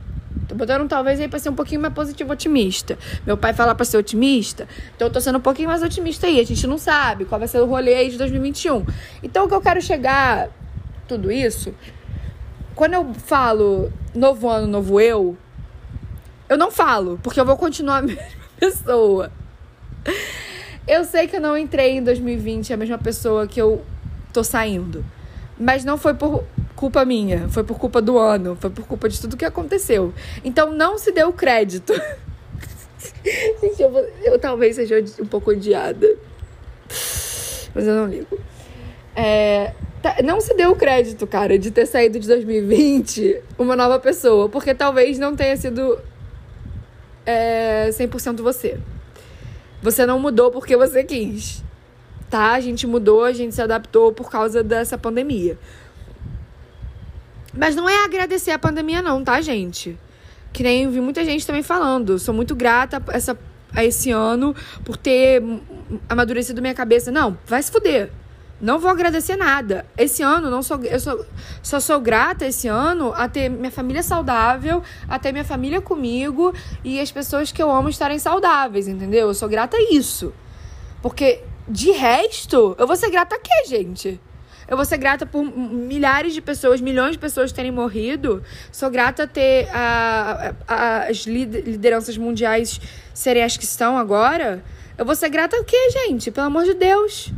Tô 0.45 0.55
botando 0.55 0.81
um 0.81 0.87
talvez 0.89 1.21
aí 1.21 1.29
pra 1.29 1.39
ser 1.39 1.49
um 1.49 1.55
pouquinho 1.55 1.79
mais 1.79 1.93
positivo, 1.93 2.33
otimista. 2.33 2.97
Meu 3.25 3.37
pai 3.37 3.53
fala 3.53 3.73
pra 3.73 3.85
ser 3.85 3.95
otimista, 3.95 4.67
então 4.93 5.07
eu 5.07 5.13
tô 5.13 5.21
sendo 5.21 5.37
um 5.37 5.41
pouquinho 5.41 5.69
mais 5.69 5.81
otimista 5.81 6.27
aí. 6.27 6.37
A 6.37 6.45
gente 6.45 6.67
não 6.67 6.77
sabe 6.77 7.23
qual 7.23 7.39
vai 7.39 7.47
ser 7.47 7.61
o 7.61 7.65
rolê 7.65 7.93
aí 7.93 8.09
de 8.09 8.17
2021. 8.17 8.85
Então 9.23 9.45
o 9.45 9.47
que 9.47 9.53
eu 9.53 9.61
quero 9.61 9.81
chegar, 9.81 10.49
tudo 11.07 11.31
isso, 11.31 11.73
quando 12.75 12.95
eu 12.95 13.13
falo 13.13 13.89
novo 14.13 14.49
ano, 14.49 14.67
novo 14.67 14.99
eu, 14.99 15.37
eu 16.49 16.57
não 16.57 16.69
falo, 16.69 17.17
porque 17.23 17.39
eu 17.39 17.45
vou 17.45 17.55
continuar 17.55 17.99
a 17.99 18.01
mesma 18.01 18.23
pessoa. 18.59 19.31
Eu 20.85 21.05
sei 21.05 21.25
que 21.25 21.37
eu 21.37 21.41
não 21.41 21.57
entrei 21.57 21.91
em 21.91 22.03
2020 22.03 22.73
a 22.73 22.77
mesma 22.77 22.97
pessoa 22.97 23.47
que 23.47 23.61
eu 23.61 23.81
tô 24.33 24.43
saindo. 24.43 25.03
Mas 25.59 25.83
não 25.83 25.97
foi 25.97 26.13
por 26.13 26.43
culpa 26.75 27.03
minha, 27.03 27.49
foi 27.49 27.63
por 27.63 27.77
culpa 27.77 28.01
do 28.01 28.17
ano, 28.17 28.57
foi 28.59 28.69
por 28.69 28.85
culpa 28.85 29.09
de 29.09 29.19
tudo 29.19 29.35
que 29.35 29.43
aconteceu. 29.43 30.13
Então 30.43 30.71
não 30.71 30.97
se 30.97 31.11
deu 31.11 31.33
crédito. 31.33 31.93
Gente, 33.61 33.81
eu, 33.81 33.91
eu 34.23 34.39
talvez 34.39 34.75
seja 34.77 35.03
um 35.21 35.25
pouco 35.25 35.51
odiada. 35.51 36.07
Mas 37.75 37.85
eu 37.85 37.95
não 37.95 38.07
ligo. 38.07 38.39
É, 39.15 39.73
tá, 40.01 40.17
não 40.23 40.39
se 40.39 40.53
deu 40.53 40.73
crédito, 40.75 41.27
cara, 41.27 41.59
de 41.59 41.71
ter 41.71 41.85
saído 41.85 42.19
de 42.19 42.27
2020 42.27 43.41
uma 43.57 43.75
nova 43.75 43.99
pessoa, 43.99 44.47
porque 44.47 44.73
talvez 44.73 45.19
não 45.19 45.35
tenha 45.35 45.57
sido 45.57 45.99
é, 47.25 47.89
100% 47.89 48.41
você. 48.41 48.77
Você 49.81 50.05
não 50.05 50.19
mudou 50.19 50.51
porque 50.51 50.75
você 50.75 51.03
quis. 51.03 51.63
Tá? 52.29 52.51
A 52.51 52.59
gente 52.59 52.85
mudou, 52.85 53.23
a 53.23 53.33
gente 53.33 53.55
se 53.55 53.61
adaptou 53.61 54.13
por 54.13 54.29
causa 54.29 54.63
dessa 54.63 54.97
pandemia. 54.97 55.57
Mas 57.53 57.75
não 57.75 57.89
é 57.89 58.05
agradecer 58.05 58.51
a 58.51 58.59
pandemia, 58.59 59.01
não, 59.01 59.23
tá, 59.23 59.41
gente? 59.41 59.97
Que 60.53 60.63
nem 60.63 60.89
vi 60.89 61.01
muita 61.01 61.25
gente 61.25 61.45
também 61.45 61.63
falando. 61.63 62.19
Sou 62.19 62.33
muito 62.33 62.55
grata 62.55 63.01
a, 63.07 63.15
essa, 63.15 63.37
a 63.73 63.83
esse 63.83 64.11
ano 64.11 64.55
por 64.83 64.95
ter 64.95 65.41
amadurecido 66.07 66.61
minha 66.61 66.73
cabeça. 66.73 67.11
Não, 67.11 67.37
vai 67.45 67.61
se 67.61 67.71
fuder. 67.71 68.11
Não 68.61 68.77
vou 68.77 68.91
agradecer 68.91 69.37
nada. 69.37 69.85
Esse 69.97 70.21
ano, 70.21 70.49
não 70.49 70.61
sou, 70.61 70.83
eu 70.83 70.99
sou, 70.99 71.25
só 71.63 71.79
sou 71.79 71.99
grata 71.99 72.45
esse 72.45 72.67
ano 72.67 73.13
a 73.15 73.29
ter 73.29 73.49
minha 73.49 73.71
família 73.71 74.03
saudável, 74.03 74.83
a 75.07 75.17
ter 75.17 75.31
minha 75.31 75.45
família 75.45 75.79
comigo 75.79 76.53
e 76.83 76.99
as 76.99 77.09
pessoas 77.09 77.53
que 77.53 77.63
eu 77.63 77.71
amo 77.71 77.87
estarem 77.87 78.19
saudáveis, 78.19 78.87
entendeu? 78.87 79.29
Eu 79.29 79.33
sou 79.33 79.47
grata 79.47 79.77
a 79.77 79.93
isso. 79.93 80.33
Porque, 81.01 81.41
de 81.69 81.91
resto, 81.91 82.75
eu 82.79 82.87
vou 82.87 82.95
ser 82.95 83.11
grata 83.11 83.35
a 83.35 83.39
quê, 83.39 83.65
gente? 83.67 84.19
Eu 84.67 84.75
vou 84.75 84.85
ser 84.85 84.97
grata 84.97 85.25
por 85.25 85.43
milhares 85.43 86.33
de 86.33 86.41
pessoas, 86.41 86.79
milhões 86.81 87.13
de 87.13 87.17
pessoas 87.19 87.51
terem 87.51 87.71
morrido. 87.71 88.43
Sou 88.71 88.89
grata 88.89 89.23
a 89.23 89.27
ter 89.27 89.67
a, 89.73 90.53
a, 90.67 91.03
as 91.07 91.25
lideranças 91.25 92.17
mundiais 92.17 92.79
serem 93.13 93.43
as 93.43 93.57
que 93.57 93.63
estão 93.63 93.97
agora. 93.97 94.63
Eu 94.97 95.05
vou 95.05 95.15
ser 95.15 95.29
grata 95.29 95.57
a 95.57 95.63
quê, 95.63 95.89
gente? 95.91 96.29
Pelo 96.29 96.47
amor 96.47 96.65
de 96.65 96.75
Deus. 96.75 97.31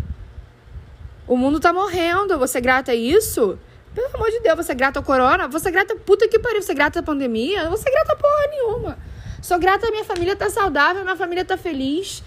O 1.26 1.38
mundo 1.38 1.60
tá 1.60 1.72
morrendo. 1.72 2.38
Você 2.38 2.58
é 2.58 2.62
grata 2.62 2.92
a 2.92 2.96
isso? 2.96 3.58
Pelo 3.96 4.14
amor 4.14 4.30
de 4.30 4.40
Deus, 4.42 4.58
você 4.58 4.74
é 4.74 4.76
grata 4.76 5.00
ao 5.00 5.04
corona? 5.04 5.48
Você 5.48 5.70
é 5.70 5.72
grata 5.72 5.96
puta 5.96 6.28
que 6.28 6.40
pariu? 6.40 6.62
Você 6.62 6.72
é 6.72 6.76
grata 6.76 7.00
à 7.00 7.04
pandemia? 7.04 7.70
Você 7.70 7.88
é 7.88 7.92
grata 7.92 8.14
a 8.14 8.16
porra 8.18 8.48
nenhuma. 8.50 8.98
Sou 9.42 9.58
grata 9.58 9.88
a 9.88 9.92
minha 9.92 10.04
família 10.04 10.36
tá 10.36 10.50
saudável, 10.50 11.04
minha 11.04 11.16
família 11.16 11.44
tá 11.44 11.58
feliz. 11.58 12.24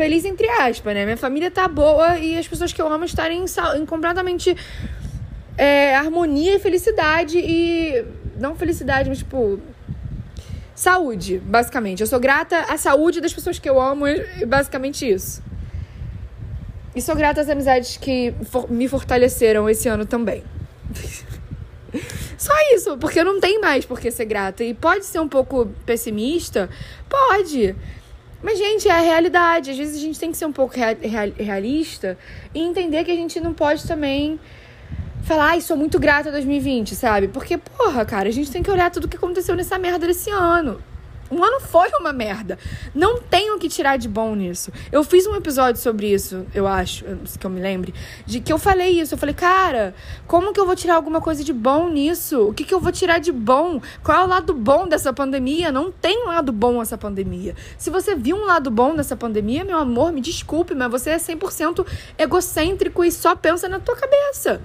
Feliz 0.00 0.24
entre 0.24 0.48
aspas, 0.48 0.94
né? 0.94 1.04
Minha 1.04 1.18
família 1.18 1.50
tá 1.50 1.68
boa 1.68 2.16
e 2.16 2.38
as 2.38 2.48
pessoas 2.48 2.72
que 2.72 2.80
eu 2.80 2.90
amo 2.90 3.04
estarem 3.04 3.44
em, 3.76 3.84
completamente 3.84 4.56
é, 5.58 5.94
harmonia 5.94 6.56
e 6.56 6.58
felicidade 6.58 7.38
e. 7.38 8.02
Não 8.38 8.56
felicidade, 8.56 9.10
mas 9.10 9.18
tipo. 9.18 9.60
Saúde, 10.74 11.36
basicamente. 11.44 12.00
Eu 12.00 12.06
sou 12.06 12.18
grata 12.18 12.60
à 12.60 12.78
saúde 12.78 13.20
das 13.20 13.34
pessoas 13.34 13.58
que 13.58 13.68
eu 13.68 13.78
amo 13.78 14.08
e 14.08 14.46
basicamente 14.46 15.06
isso. 15.06 15.42
E 16.96 17.02
sou 17.02 17.14
grata 17.14 17.42
às 17.42 17.50
amizades 17.50 17.98
que 17.98 18.32
for 18.44 18.70
me 18.70 18.88
fortaleceram 18.88 19.68
esse 19.68 19.86
ano 19.86 20.06
também. 20.06 20.42
Só 22.38 22.54
isso, 22.74 22.96
porque 22.96 23.22
não 23.22 23.38
tem 23.38 23.60
mais 23.60 23.84
por 23.84 24.00
que 24.00 24.10
ser 24.10 24.24
grata. 24.24 24.64
E 24.64 24.72
pode 24.72 25.04
ser 25.04 25.20
um 25.20 25.28
pouco 25.28 25.66
pessimista? 25.84 26.70
Pode. 27.06 27.76
Mas, 28.42 28.58
gente, 28.58 28.88
é 28.88 28.92
a 28.92 29.00
realidade. 29.00 29.70
Às 29.70 29.76
vezes 29.76 29.96
a 29.96 30.00
gente 30.00 30.18
tem 30.18 30.30
que 30.30 30.36
ser 30.36 30.46
um 30.46 30.52
pouco 30.52 30.74
real, 30.74 30.96
realista 31.38 32.16
e 32.54 32.60
entender 32.60 33.04
que 33.04 33.10
a 33.10 33.16
gente 33.16 33.38
não 33.40 33.52
pode 33.52 33.86
também 33.86 34.40
falar, 35.22 35.50
ai, 35.50 35.60
sou 35.60 35.76
muito 35.76 35.98
grata 35.98 36.28
a 36.30 36.32
2020, 36.32 36.94
sabe? 36.94 37.28
Porque, 37.28 37.58
porra, 37.58 38.04
cara, 38.04 38.28
a 38.28 38.32
gente 38.32 38.50
tem 38.50 38.62
que 38.62 38.70
olhar 38.70 38.90
tudo 38.90 39.04
o 39.04 39.08
que 39.08 39.16
aconteceu 39.16 39.54
nessa 39.54 39.78
merda 39.78 40.06
desse 40.06 40.30
ano. 40.30 40.82
Um 41.30 41.44
ano 41.44 41.60
foi 41.60 41.88
uma 42.00 42.12
merda. 42.12 42.58
Não 42.94 43.20
tenho 43.20 43.54
o 43.54 43.58
que 43.58 43.68
tirar 43.68 43.96
de 43.96 44.08
bom 44.08 44.34
nisso. 44.34 44.72
Eu 44.90 45.04
fiz 45.04 45.26
um 45.26 45.36
episódio 45.36 45.80
sobre 45.80 46.12
isso, 46.12 46.44
eu 46.52 46.66
acho, 46.66 47.04
que 47.38 47.46
eu 47.46 47.50
me 47.50 47.60
lembre, 47.60 47.94
de 48.26 48.40
que 48.40 48.52
eu 48.52 48.58
falei 48.58 49.00
isso. 49.00 49.14
Eu 49.14 49.18
falei, 49.18 49.34
cara, 49.34 49.94
como 50.26 50.52
que 50.52 50.58
eu 50.58 50.66
vou 50.66 50.74
tirar 50.74 50.96
alguma 50.96 51.20
coisa 51.20 51.44
de 51.44 51.52
bom 51.52 51.88
nisso? 51.88 52.48
O 52.48 52.52
que, 52.52 52.64
que 52.64 52.74
eu 52.74 52.80
vou 52.80 52.90
tirar 52.90 53.18
de 53.18 53.30
bom? 53.30 53.80
Qual 54.02 54.20
é 54.20 54.24
o 54.24 54.26
lado 54.26 54.52
bom 54.52 54.88
dessa 54.88 55.12
pandemia? 55.12 55.70
Não 55.70 55.92
tem 55.92 56.26
lado 56.26 56.50
bom 56.52 56.82
essa 56.82 56.98
pandemia. 56.98 57.54
Se 57.78 57.90
você 57.90 58.16
viu 58.16 58.36
um 58.36 58.44
lado 58.46 58.70
bom 58.70 58.96
dessa 58.96 59.16
pandemia, 59.16 59.64
meu 59.64 59.78
amor, 59.78 60.12
me 60.12 60.20
desculpe, 60.20 60.74
mas 60.74 60.90
você 60.90 61.10
é 61.10 61.16
100% 61.16 61.86
egocêntrico 62.18 63.04
e 63.04 63.12
só 63.12 63.36
pensa 63.36 63.68
na 63.68 63.78
tua 63.78 63.94
cabeça. 63.94 64.60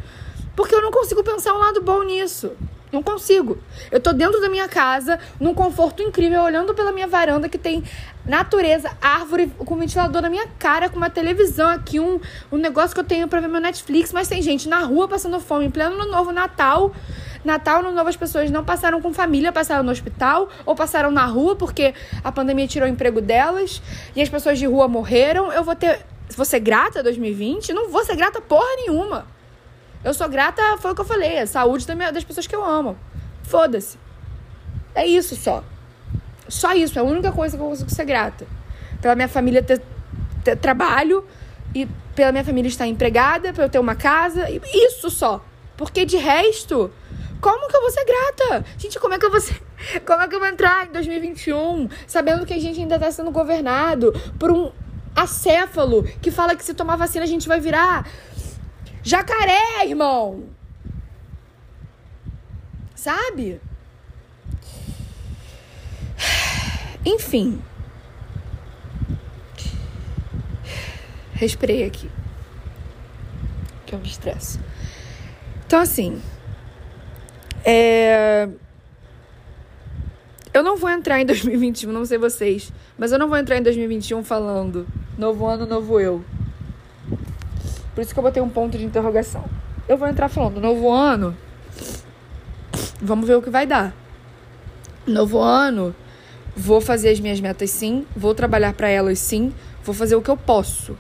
Porque 0.56 0.74
eu 0.74 0.82
não 0.82 0.92
consigo 0.92 1.24
pensar 1.24 1.54
um 1.54 1.60
lado 1.60 1.82
bom 1.82 2.02
nisso. 2.04 2.54
Não 2.96 3.04
consigo. 3.04 3.58
Eu 3.92 4.00
tô 4.00 4.14
dentro 4.14 4.40
da 4.40 4.48
minha 4.48 4.70
casa, 4.70 5.20
num 5.38 5.54
conforto 5.54 6.02
incrível, 6.02 6.42
olhando 6.42 6.74
pela 6.74 6.94
minha 6.94 7.08
varanda 7.08 7.50
que 7.50 7.58
tem 7.58 7.84
natureza, 8.26 8.90
árvore 9.02 9.52
com 9.58 9.76
ventilador 9.76 10.22
na 10.22 10.30
minha 10.30 10.48
cara, 10.58 10.88
com 10.88 10.96
uma 10.96 11.10
televisão 11.10 11.68
aqui, 11.68 12.00
um, 12.00 12.22
um 12.50 12.58
negócio 12.58 12.96
que 12.96 13.00
eu 13.02 13.04
tenho 13.04 13.28
pra 13.28 13.42
ver 13.42 13.50
meu 13.50 13.60
Netflix, 13.60 14.14
mas 14.14 14.30
tem 14.30 14.42
gente 14.42 14.70
na 14.70 14.80
rua 14.80 15.10
passando 15.10 15.42
fome, 15.42 15.66
em 15.66 15.70
pleno 15.70 15.96
ano 15.96 16.10
novo, 16.10 16.32
Natal, 16.32 16.94
Natal, 17.44 17.84
no 17.84 17.92
Novo, 17.92 18.08
as 18.08 18.16
pessoas 18.16 18.50
não 18.50 18.64
passaram 18.64 19.02
com 19.02 19.14
família, 19.14 19.52
passaram 19.52 19.84
no 19.84 19.92
hospital 19.92 20.48
ou 20.66 20.74
passaram 20.74 21.12
na 21.12 21.26
rua 21.26 21.58
porque 21.58 21.94
a 22.24 22.32
pandemia 22.32 22.66
tirou 22.66 22.88
o 22.88 22.92
emprego 22.92 23.20
delas 23.20 23.82
e 24.16 24.22
as 24.22 24.30
pessoas 24.30 24.58
de 24.58 24.66
rua 24.66 24.88
morreram. 24.88 25.52
Eu 25.52 25.64
vou 25.64 25.76
ter. 25.76 26.00
Vou 26.36 26.46
ser 26.46 26.60
grata 26.60 27.04
2020? 27.04 27.72
Não 27.72 27.90
vou 27.90 28.04
ser 28.04 28.16
grata 28.16 28.42
porra 28.42 28.66
nenhuma. 28.78 29.28
Eu 30.06 30.14
sou 30.14 30.30
grata, 30.30 30.62
foi 30.78 30.92
o 30.92 30.96
que 30.96 31.02
eu 31.02 31.06
falei, 31.06 31.40
a 31.40 31.48
saúde 31.48 31.88
das 31.88 32.24
pessoas 32.24 32.46
que 32.46 32.56
eu 32.56 32.64
amo. 32.64 32.96
Foda-se. 33.42 33.98
É 34.94 35.04
isso 35.04 35.36
só. 35.36 35.64
Só 36.48 36.74
isso, 36.76 37.00
é 37.00 37.02
a 37.02 37.04
única 37.04 37.32
coisa 37.32 37.58
que 37.58 37.64
eu 37.64 37.68
consigo 37.68 37.90
ser 37.90 38.06
grata. 38.06 38.46
Pela 39.02 39.16
minha 39.16 39.28
família 39.28 39.64
ter, 39.64 39.82
ter 40.44 40.58
trabalho 40.58 41.26
e 41.74 41.88
pela 42.16 42.32
minha 42.32 42.44
família 42.44 42.70
estar 42.70 42.86
empregada, 42.86 43.52
pra 43.52 43.66
eu 43.66 43.70
ter 43.70 43.80
uma 43.80 43.96
casa. 43.96 44.46
Isso 44.72 45.10
só. 45.10 45.44
Porque 45.76 46.06
de 46.06 46.18
resto, 46.18 46.92
como 47.42 47.68
que 47.68 47.76
eu 47.76 47.82
vou 47.82 47.90
ser 47.90 48.06
grata? 48.06 48.66
Gente, 48.78 49.00
como 49.00 49.16
é 49.16 49.18
que 49.18 49.26
eu 49.26 49.32
vou 49.32 49.42
ser... 49.42 49.60
Como 50.06 50.22
é 50.22 50.28
que 50.28 50.34
eu 50.34 50.40
vou 50.40 50.48
entrar 50.48 50.88
em 50.88 50.92
2021 50.92 51.90
sabendo 52.08 52.46
que 52.46 52.54
a 52.54 52.60
gente 52.60 52.80
ainda 52.80 52.96
está 52.96 53.12
sendo 53.12 53.30
governado 53.30 54.14
por 54.40 54.50
um 54.50 54.72
acéfalo 55.16 56.04
que 56.22 56.32
fala 56.32 56.56
que 56.56 56.64
se 56.64 56.74
tomar 56.74 56.96
vacina 56.96 57.24
a 57.24 57.28
gente 57.28 57.48
vai 57.48 57.60
virar 57.60 58.08
jacaré, 59.06 59.86
irmão? 59.86 60.50
Sabe? 62.96 63.62
Enfim. 67.06 67.62
Respirei 71.34 71.86
aqui. 71.86 72.10
Que 73.86 73.94
eu 73.94 74.00
me 74.00 74.08
estresso. 74.08 74.60
Então, 75.68 75.80
assim. 75.80 76.20
É... 77.64 78.50
Eu 80.52 80.64
não 80.64 80.78
vou 80.78 80.90
entrar 80.90 81.22
em 81.22 81.26
2021, 81.28 81.92
não 81.92 82.06
sei 82.06 82.18
vocês, 82.18 82.72
mas 82.98 83.12
eu 83.12 83.20
não 83.20 83.28
vou 83.28 83.38
entrar 83.38 83.58
em 83.58 83.62
2021 83.62 84.24
falando 84.24 84.88
novo 85.18 85.46
ano, 85.46 85.66
novo 85.68 86.00
eu. 86.00 86.24
Por 87.96 88.02
isso 88.02 88.14
que 88.14 88.20
eu 88.20 88.24
botei 88.24 88.44
um 88.44 88.50
ponto 88.50 88.78
de 88.78 88.84
interrogação. 88.84 89.46
Eu 89.88 89.98
vou 89.98 90.08
entrar 90.08 90.28
falando 90.28 90.60
novo 90.60 90.92
ano. 90.92 91.36
Vamos 93.02 93.26
ver 93.26 93.36
o 93.36 93.42
que 93.42 93.50
vai 93.50 93.66
dar. 93.66 93.96
Novo 95.08 95.40
ano, 95.40 95.96
vou 96.56 96.82
fazer 96.82 97.10
as 97.10 97.20
minhas 97.20 97.40
metas 97.40 97.70
sim, 97.70 98.06
vou 98.16 98.36
trabalhar 98.36 98.74
para 98.74 98.90
elas 98.90 99.20
sim, 99.20 99.54
vou 99.84 99.96
fazer 99.96 100.16
o 100.16 100.22
que 100.22 100.30
eu 100.30 100.36
posso. 100.36 100.98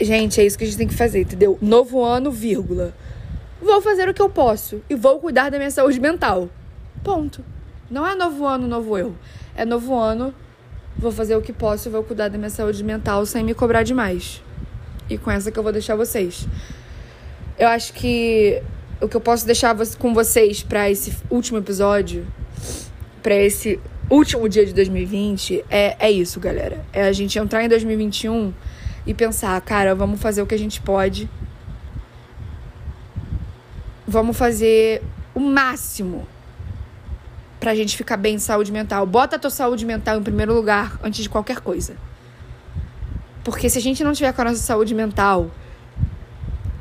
Gente, 0.00 0.40
é 0.40 0.44
isso 0.44 0.58
que 0.58 0.64
a 0.64 0.66
gente 0.66 0.76
tem 0.78 0.88
que 0.88 0.94
fazer, 0.94 1.20
entendeu? 1.20 1.56
Novo 1.60 2.02
ano, 2.02 2.30
vírgula. 2.30 2.94
Vou 3.60 3.80
fazer 3.80 4.08
o 4.08 4.14
que 4.14 4.22
eu 4.22 4.30
posso 4.30 4.82
e 4.88 4.94
vou 4.94 5.20
cuidar 5.20 5.50
da 5.50 5.58
minha 5.58 5.70
saúde 5.70 6.00
mental. 6.00 6.48
Ponto. 7.04 7.44
Não 7.90 8.06
é 8.06 8.14
novo 8.14 8.46
ano, 8.46 8.66
novo 8.66 8.98
eu. 8.98 9.14
É 9.54 9.64
novo 9.64 9.94
ano, 9.94 10.34
vou 10.96 11.12
fazer 11.12 11.36
o 11.36 11.42
que 11.42 11.52
posso 11.52 11.88
e 11.88 11.92
vou 11.92 12.02
cuidar 12.02 12.28
da 12.28 12.38
minha 12.38 12.50
saúde 12.50 12.82
mental 12.82 13.24
sem 13.26 13.44
me 13.44 13.54
cobrar 13.54 13.82
demais. 13.82 14.42
E 15.08 15.16
com 15.16 15.30
essa 15.30 15.50
que 15.50 15.58
eu 15.58 15.62
vou 15.62 15.72
deixar 15.72 15.96
vocês. 15.96 16.46
Eu 17.58 17.68
acho 17.68 17.92
que 17.92 18.62
o 19.00 19.08
que 19.08 19.16
eu 19.16 19.20
posso 19.20 19.46
deixar 19.46 19.76
com 19.98 20.12
vocês 20.12 20.62
para 20.62 20.90
esse 20.90 21.16
último 21.30 21.58
episódio, 21.58 22.26
para 23.22 23.34
esse 23.34 23.80
último 24.10 24.48
dia 24.48 24.64
de 24.64 24.72
2020, 24.72 25.64
é, 25.70 25.96
é 25.98 26.10
isso, 26.10 26.40
galera. 26.40 26.84
É 26.92 27.02
a 27.02 27.12
gente 27.12 27.38
entrar 27.38 27.64
em 27.64 27.68
2021 27.68 28.52
e 29.06 29.14
pensar, 29.14 29.60
cara, 29.60 29.94
vamos 29.94 30.20
fazer 30.20 30.42
o 30.42 30.46
que 30.46 30.54
a 30.54 30.58
gente 30.58 30.80
pode. 30.80 31.28
Vamos 34.06 34.36
fazer 34.36 35.02
o 35.34 35.40
máximo 35.40 36.26
pra 37.60 37.74
gente 37.74 37.96
ficar 37.96 38.16
bem 38.16 38.36
de 38.36 38.42
saúde 38.42 38.72
mental. 38.72 39.06
Bota 39.06 39.36
a 39.36 39.38
tua 39.38 39.50
saúde 39.50 39.84
mental 39.84 40.18
em 40.18 40.22
primeiro 40.22 40.54
lugar 40.54 40.98
antes 41.02 41.22
de 41.22 41.28
qualquer 41.28 41.60
coisa. 41.60 41.96
Porque 43.50 43.70
se 43.70 43.78
a 43.78 43.80
gente 43.80 44.04
não 44.04 44.12
tiver 44.12 44.32
com 44.32 44.42
a 44.42 44.44
nossa 44.44 44.60
saúde 44.60 44.94
mental 44.94 45.50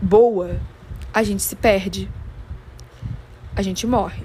boa, 0.01 0.60
a 1.13 1.23
gente 1.23 1.41
se 1.41 1.56
perde. 1.56 2.10
A 3.56 3.62
gente 3.62 3.88
morre. 3.88 4.23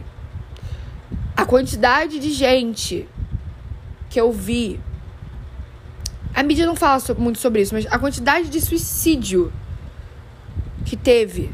A 1.37 1.44
quantidade 1.44 2.18
de 2.18 2.31
gente 2.33 3.09
que 4.11 4.20
eu 4.20 4.33
vi 4.33 4.81
a 6.35 6.42
mídia 6.42 6.66
não 6.66 6.74
fala 6.74 7.00
muito 7.18 7.38
sobre 7.38 7.61
isso, 7.61 7.74
mas 7.74 7.87
a 7.87 7.98
quantidade 7.98 8.48
de 8.48 8.61
suicídio 8.61 9.52
que 10.85 10.96
teve 10.96 11.52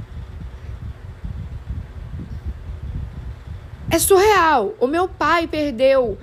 é 3.90 3.98
surreal. 3.98 4.74
O 4.81 4.87
meu 4.87 5.09
pai 5.09 5.46
perdeu. 5.46 6.16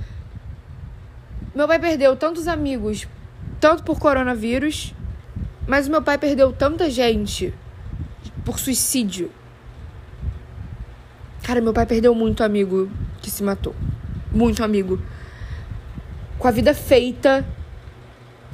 Meu 1.54 1.68
pai 1.68 1.80
perdeu 1.80 2.16
tantos 2.16 2.48
amigos, 2.48 3.08
tanto 3.60 3.84
por 3.84 4.00
coronavírus, 4.00 4.94
mas 5.68 5.88
o 5.88 5.92
meu 5.92 6.02
pai 6.02 6.18
perdeu 6.18 6.52
tanta 6.54 6.90
gente 6.90 7.54
por 8.44 8.60
suicídio. 8.60 9.32
Cara, 11.44 11.62
meu 11.62 11.74
pai 11.74 11.86
perdeu 11.86 12.14
muito 12.16 12.44
amigo 12.44 12.90
que 13.22 13.30
se 13.30 13.44
matou. 13.44 13.76
Muito 14.32 14.64
amigo. 14.64 15.00
Com 16.38 16.48
a 16.48 16.52
vida 16.52 16.74
feita 16.74 17.46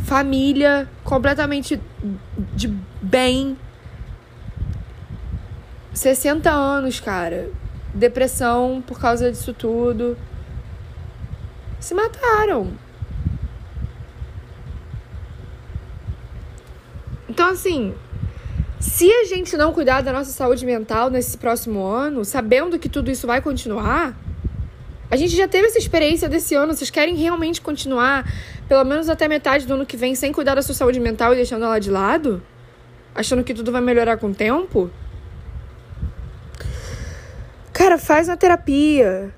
família 0.02 0.90
completamente 1.04 1.80
de 2.54 2.68
bem. 3.02 3.58
60 5.94 6.50
anos, 6.50 7.00
cara. 7.00 7.50
Depressão 7.94 8.84
por 8.86 9.00
causa 9.00 9.32
disso 9.32 9.54
tudo. 9.54 10.18
Se 11.80 11.94
mataram. 11.94 12.72
Então, 17.32 17.48
assim, 17.48 17.94
se 18.78 19.10
a 19.10 19.24
gente 19.24 19.56
não 19.56 19.72
cuidar 19.72 20.02
da 20.02 20.12
nossa 20.12 20.34
saúde 20.34 20.66
mental 20.66 21.10
nesse 21.10 21.38
próximo 21.38 21.82
ano, 21.86 22.26
sabendo 22.26 22.78
que 22.78 22.90
tudo 22.90 23.10
isso 23.10 23.26
vai 23.26 23.42
continuar, 23.42 24.14
a 25.10 25.16
gente 25.16 25.34
já 25.34 25.48
teve 25.48 25.68
essa 25.68 25.78
experiência 25.78 26.28
desse 26.28 26.56
ano. 26.56 26.74
Vocês 26.74 26.90
querem 26.90 27.16
realmente 27.16 27.62
continuar, 27.62 28.30
pelo 28.68 28.84
menos 28.84 29.08
até 29.08 29.30
metade 29.30 29.66
do 29.66 29.76
ano 29.76 29.86
que 29.86 29.96
vem, 29.96 30.14
sem 30.14 30.34
cuidar 30.34 30.56
da 30.56 30.62
sua 30.62 30.76
saúde 30.76 31.00
mental 31.00 31.32
e 31.32 31.38
deixando 31.38 31.64
ela 31.64 31.80
de 31.80 31.90
lado? 31.90 32.44
Achando 33.16 33.46
que 33.46 33.54
tudo 33.54 33.72
vai 33.72 33.80
melhorar 33.80 34.18
com 34.18 34.28
o 34.28 34.36
tempo? 34.36 34.92
Cara, 37.72 37.98
faz 37.98 38.28
uma 38.28 38.36
terapia. 38.36 39.34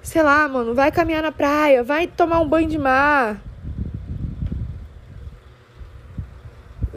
Sei 0.00 0.22
lá, 0.22 0.46
mano, 0.46 0.76
vai 0.76 0.92
caminhar 0.92 1.24
na 1.24 1.32
praia, 1.32 1.82
vai 1.82 2.06
tomar 2.06 2.38
um 2.38 2.48
banho 2.48 2.68
de 2.68 2.78
mar. 2.78 3.49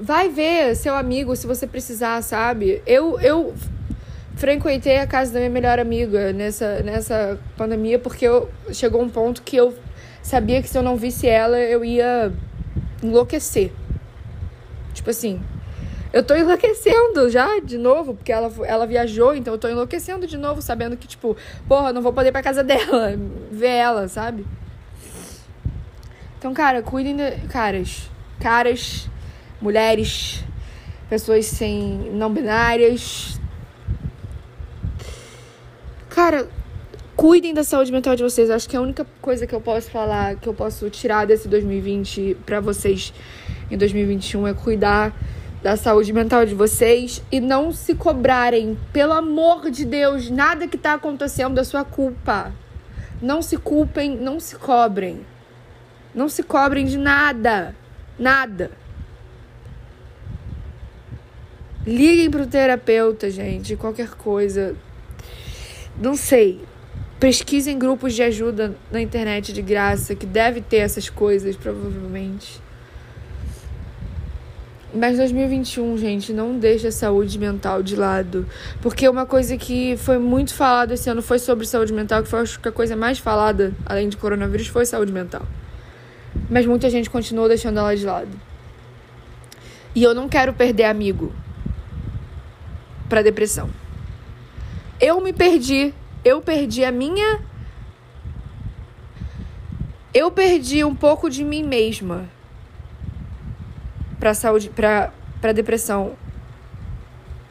Vai 0.03 0.27
ver 0.27 0.75
seu 0.75 0.93
amigo 0.95 1.33
se 1.33 1.47
você 1.47 1.65
precisar, 1.65 2.21
sabe? 2.21 2.81
Eu, 2.85 3.17
eu 3.21 3.53
frequentei 4.35 4.97
a 4.97 5.07
casa 5.07 5.31
da 5.31 5.39
minha 5.39 5.49
melhor 5.49 5.79
amiga 5.79 6.33
nessa, 6.33 6.81
nessa 6.83 7.39
pandemia 7.55 7.97
porque 7.97 8.25
eu, 8.25 8.49
chegou 8.73 9.01
um 9.01 9.07
ponto 9.07 9.41
que 9.41 9.55
eu 9.55 9.73
sabia 10.21 10.61
que 10.61 10.67
se 10.67 10.77
eu 10.77 10.83
não 10.83 10.97
visse 10.97 11.25
ela 11.25 11.57
eu 11.57 11.85
ia 11.85 12.33
enlouquecer. 13.01 13.71
Tipo 14.93 15.09
assim, 15.09 15.41
eu 16.11 16.21
tô 16.21 16.35
enlouquecendo 16.35 17.29
já 17.29 17.61
de 17.61 17.77
novo, 17.77 18.13
porque 18.13 18.33
ela, 18.33 18.51
ela 18.65 18.85
viajou, 18.85 19.33
então 19.33 19.53
eu 19.53 19.57
tô 19.57 19.69
enlouquecendo 19.69 20.27
de 20.27 20.35
novo, 20.35 20.61
sabendo 20.61 20.97
que, 20.97 21.07
tipo, 21.07 21.37
porra, 21.65 21.93
não 21.93 22.01
vou 22.01 22.11
poder 22.11 22.27
ir 22.27 22.33
pra 22.33 22.43
casa 22.43 22.61
dela, 22.61 23.17
ver 23.49 23.67
ela, 23.67 24.09
sabe? 24.09 24.45
Então, 26.37 26.53
cara, 26.53 26.81
cuidem 26.81 27.15
de. 27.15 27.47
Caras, 27.47 28.11
caras, 28.41 29.09
mulheres, 29.63 30.43
pessoas 31.09 31.45
sem 31.45 32.11
não 32.11 32.31
binárias, 32.31 33.39
Cara, 36.13 36.47
cuidem 37.15 37.55
da 37.55 37.63
saúde 37.63 37.91
mental 37.91 38.15
de 38.15 38.21
vocês. 38.21 38.51
Acho 38.51 38.69
que 38.69 38.75
é 38.75 38.79
a 38.79 38.81
única 38.83 39.03
coisa 39.19 39.47
que 39.47 39.55
eu 39.55 39.59
posso 39.59 39.89
falar, 39.89 40.35
que 40.35 40.47
eu 40.47 40.53
posso 40.53 40.87
tirar 40.91 41.25
desse 41.25 41.47
2020 41.47 42.37
para 42.45 42.59
vocês 42.59 43.11
em 43.71 43.75
2021 43.75 44.47
é 44.47 44.53
cuidar 44.53 45.11
da 45.63 45.75
saúde 45.75 46.13
mental 46.13 46.45
de 46.45 46.53
vocês 46.53 47.23
e 47.31 47.39
não 47.39 47.71
se 47.71 47.95
cobrarem, 47.95 48.77
pelo 48.91 49.13
amor 49.13 49.71
de 49.71 49.85
Deus, 49.85 50.29
nada 50.29 50.67
que 50.67 50.77
tá 50.77 50.93
acontecendo 50.93 51.59
é 51.59 51.63
sua 51.63 51.83
culpa. 51.83 52.51
Não 53.19 53.41
se 53.41 53.57
culpem, 53.57 54.15
não 54.15 54.39
se 54.39 54.55
cobrem. 54.55 55.25
Não 56.13 56.29
se 56.29 56.43
cobrem 56.43 56.85
de 56.85 56.99
nada. 56.99 57.75
Nada. 58.19 58.69
Liguem 61.85 62.31
pro 62.31 62.47
terapeuta, 62.47 63.29
gente, 63.29 63.75
qualquer 63.75 64.11
coisa. 64.11 64.73
Não 66.01 66.15
sei. 66.15 66.61
Pesquisem 67.19 67.77
grupos 67.77 68.13
de 68.13 68.23
ajuda 68.23 68.73
na 68.89 69.01
internet 69.01 69.51
de 69.51 69.61
graça, 69.61 70.15
que 70.15 70.25
deve 70.25 70.61
ter 70.61 70.77
essas 70.77 71.09
coisas, 71.09 71.57
provavelmente. 71.57 72.61
Mas 74.95 75.17
2021, 75.17 75.97
gente, 75.97 76.31
não 76.31 76.57
deixa 76.57 76.87
a 76.87 76.91
saúde 76.91 77.37
mental 77.37 77.83
de 77.83 77.97
lado. 77.97 78.45
Porque 78.81 79.09
uma 79.09 79.25
coisa 79.25 79.57
que 79.57 79.97
foi 79.97 80.17
muito 80.17 80.53
falada 80.53 80.93
esse 80.93 81.09
ano 81.09 81.21
foi 81.21 81.39
sobre 81.39 81.65
saúde 81.65 81.91
mental, 81.91 82.23
que 82.23 82.29
foi 82.29 82.39
acho 82.39 82.61
que 82.61 82.69
a 82.69 82.71
coisa 82.71 82.95
mais 82.95 83.19
falada, 83.19 83.73
além 83.85 84.07
de 84.07 84.15
coronavírus, 84.15 84.67
foi 84.67 84.85
saúde 84.85 85.11
mental. 85.11 85.45
Mas 86.49 86.65
muita 86.65 86.89
gente 86.89 87.09
continuou 87.09 87.49
deixando 87.49 87.79
ela 87.79 87.93
de 87.93 88.05
lado. 88.05 88.31
E 89.93 90.01
eu 90.01 90.13
não 90.13 90.29
quero 90.29 90.53
perder 90.53 90.85
amigo 90.85 91.33
para 93.09 93.21
depressão. 93.21 93.69
Eu 94.99 95.21
me 95.21 95.33
perdi, 95.33 95.93
eu 96.23 96.41
perdi 96.41 96.83
a 96.83 96.91
minha 96.91 97.41
eu 100.13 100.29
perdi 100.29 100.83
um 100.83 100.93
pouco 100.93 101.29
de 101.29 101.43
mim 101.43 101.63
mesma 101.63 102.29
para 104.19 104.33
saúde, 104.33 104.69
para 104.69 105.11
para 105.41 105.51
depressão 105.51 106.13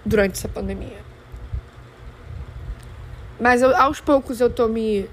durante 0.03 0.33
essa 0.33 0.49
pandemia. 0.49 0.97
Mas 3.39 3.61
eu, 3.61 3.77
aos 3.77 4.01
poucos 4.01 4.41
eu 4.41 4.49
tô 4.49 4.69
me 4.69 5.11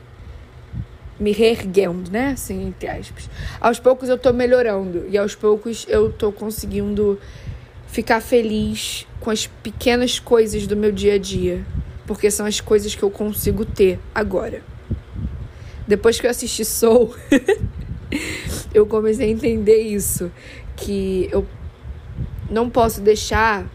me 1.19 1.33
reerguendo, 1.33 2.09
né? 2.09 2.31
Assim, 2.31 2.67
entre 2.67 2.87
aspas. 2.87 3.29
Aos 3.59 3.79
poucos 3.79 4.07
eu 4.07 4.17
tô 4.17 4.31
melhorando 4.31 5.05
e 5.09 5.17
aos 5.17 5.35
poucos 5.35 5.85
eu 5.89 6.13
tô 6.13 6.31
conseguindo 6.31 7.19
ficar 7.89 8.21
feliz 8.21 9.07
com 9.19 9.29
as 9.29 9.47
pequenas 9.47 10.19
coisas 10.19 10.65
do 10.65 10.75
meu 10.75 10.91
dia 10.91 11.15
a 11.15 11.17
dia, 11.17 11.65
porque 12.05 12.31
são 12.31 12.45
as 12.45 12.61
coisas 12.61 12.95
que 12.95 13.03
eu 13.03 13.11
consigo 13.11 13.65
ter 13.65 13.99
agora. 14.13 14.61
Depois 15.87 16.19
que 16.19 16.27
eu 16.27 16.31
assisti 16.31 16.63
Soul, 16.63 17.15
eu 18.73 18.85
comecei 18.85 19.27
a 19.27 19.29
entender 19.29 19.81
isso, 19.81 20.31
que 20.75 21.27
eu 21.31 21.45
não 22.49 22.69
posso 22.69 23.01
deixar 23.01 23.67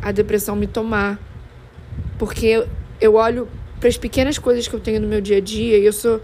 a 0.00 0.12
depressão 0.12 0.54
me 0.54 0.66
tomar, 0.66 1.18
porque 2.18 2.66
eu 3.00 3.14
olho 3.14 3.48
para 3.80 3.88
as 3.88 3.96
pequenas 3.96 4.38
coisas 4.38 4.66
que 4.68 4.74
eu 4.74 4.80
tenho 4.80 5.00
no 5.00 5.08
meu 5.08 5.20
dia 5.20 5.38
a 5.38 5.40
dia 5.40 5.78
e 5.78 5.84
eu 5.84 5.92
sou 5.92 6.22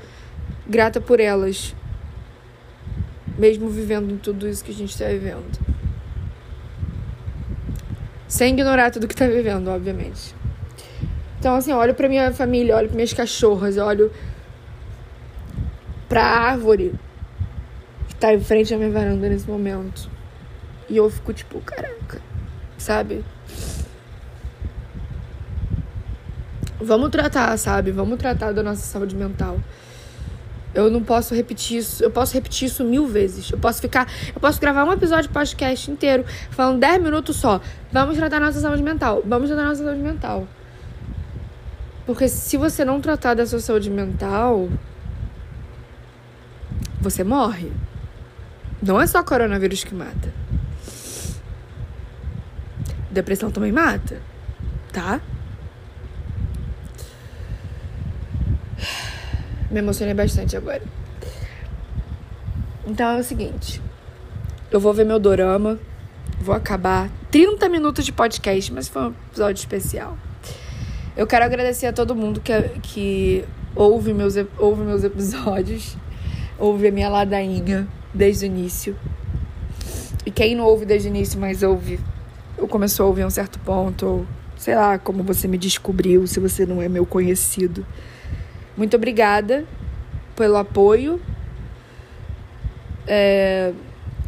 grata 0.69 1.01
por 1.01 1.19
elas, 1.19 1.75
mesmo 3.37 3.69
vivendo 3.69 4.21
tudo 4.21 4.49
isso 4.49 4.65
que 4.65 4.71
a 4.71 4.75
gente 4.75 4.91
está 4.91 5.07
vivendo. 5.07 5.73
Sem 8.33 8.55
ignorar 8.55 8.91
tudo 8.91 9.07
que 9.07 9.13
está 9.13 9.27
vivendo, 9.27 9.69
obviamente. 9.69 10.35
Então, 11.39 11.55
assim, 11.55 11.71
eu 11.71 11.77
olho 11.77 11.93
pra 11.93 12.09
minha 12.09 12.33
família, 12.33 12.75
olho 12.75 12.89
para 12.89 12.97
minhas 12.97 13.13
cachorras, 13.13 13.77
olho 13.77 14.11
pra 16.09 16.25
árvore 16.25 16.95
que 18.09 18.15
tá 18.15 18.33
em 18.33 18.41
frente 18.41 18.73
à 18.73 18.79
minha 18.79 18.91
varanda 18.91 19.29
nesse 19.29 19.47
momento. 19.47 20.09
E 20.89 20.97
eu 20.97 21.11
fico 21.11 21.35
tipo, 21.35 21.61
caraca, 21.61 22.23
sabe? 22.79 23.23
Vamos 26.81 27.11
tratar, 27.11 27.55
sabe? 27.59 27.91
Vamos 27.91 28.19
tratar 28.19 28.53
da 28.53 28.63
nossa 28.63 28.81
saúde 28.81 29.15
mental. 29.15 29.59
Eu 30.75 30.91
não 30.91 31.03
posso 31.03 31.35
repetir 31.35 31.79
isso. 31.79 32.03
Eu 32.03 32.11
posso 32.11 32.33
repetir 32.35 32.69
isso 32.69 32.85
mil 32.85 33.07
vezes. 33.07 33.51
Eu 33.51 33.59
posso 33.59 33.81
ficar. 33.81 34.09
Eu 34.35 34.41
posso 34.41 34.61
gravar 34.61 34.85
um 34.85 34.93
episódio 34.93 35.25
de 35.25 35.35
podcast 35.35 35.91
inteiro, 35.91 36.25
falando 36.51 36.81
10 36.81 37.03
minutos 37.03 37.37
só. 37.37 37.61
Vamos 37.93 38.17
tratar 38.17 38.41
nossa 38.41 38.61
saúde 38.61 38.83
mental. 38.83 39.23
Vamos 39.25 39.49
tratar 39.49 39.65
nossa 39.65 39.85
saúde 39.85 40.01
mental. 40.01 40.49
Porque 42.07 42.29
se 42.29 42.57
você 42.57 42.85
não 42.85 43.01
tratar 43.01 43.35
da 43.35 43.47
sua 43.47 43.61
saúde 43.61 43.91
mental, 43.91 44.69
você 47.01 47.23
morre. 47.23 47.71
Não 48.83 49.01
é 49.01 49.07
só 49.07 49.23
coronavírus 49.23 49.85
que 49.85 49.95
mata. 49.95 50.33
Depressão 53.11 53.51
também 53.51 53.71
mata, 53.71 54.21
tá? 54.91 55.21
Me 59.73 59.81
emocionei 59.81 60.15
bastante 60.15 60.57
agora. 60.57 60.83
Então 62.87 63.11
é 63.11 63.19
o 63.19 63.25
seguinte. 63.25 63.83
Eu 64.71 64.79
vou 64.79 64.93
ver 64.93 65.05
meu 65.05 65.19
dorama. 65.19 65.79
Vou 66.41 66.55
acabar 66.55 67.11
30 67.31 67.69
minutos 67.69 68.05
de 68.05 68.13
podcast, 68.13 68.73
mas 68.73 68.87
foi 68.87 69.03
um 69.03 69.15
episódio 69.31 69.59
especial. 69.59 70.17
Eu 71.17 71.27
quero 71.27 71.45
agradecer 71.45 71.87
a 71.87 71.93
todo 71.93 72.15
mundo 72.15 72.41
que, 72.41 72.53
que 72.83 73.45
ouve, 73.75 74.15
meus, 74.15 74.35
ouve 74.59 74.83
meus 74.83 75.03
episódios 75.05 75.97
ouve 76.63 76.87
a 76.87 76.93
minha 76.93 77.09
ladainha 77.09 77.89
desde 78.15 78.45
o 78.45 78.47
início. 78.47 78.97
E 80.25 80.31
quem 80.31 80.55
não 80.55 80.65
ouve 80.65 80.87
desde 80.87 81.09
o 81.09 81.11
início, 81.11 81.39
mas 81.41 81.65
ouve, 81.65 81.99
ou 82.57 82.69
começou 82.69 83.07
a 83.07 83.09
ouvir 83.09 83.23
a 83.23 83.27
um 83.27 83.31
certo 83.31 83.59
ponto, 83.59 84.07
ou 84.07 84.27
sei 84.57 84.77
lá 84.77 84.97
como 84.97 85.25
você 85.25 85.49
me 85.49 85.59
descobriu, 85.59 86.25
se 86.29 86.39
você 86.39 86.65
não 86.65 86.81
é 86.81 86.89
meu 86.89 87.05
conhecido. 87.05 87.85
Muito 88.83 88.97
obrigada 88.97 89.65
pelo 90.35 90.57
apoio. 90.57 91.23
É, 93.07 93.73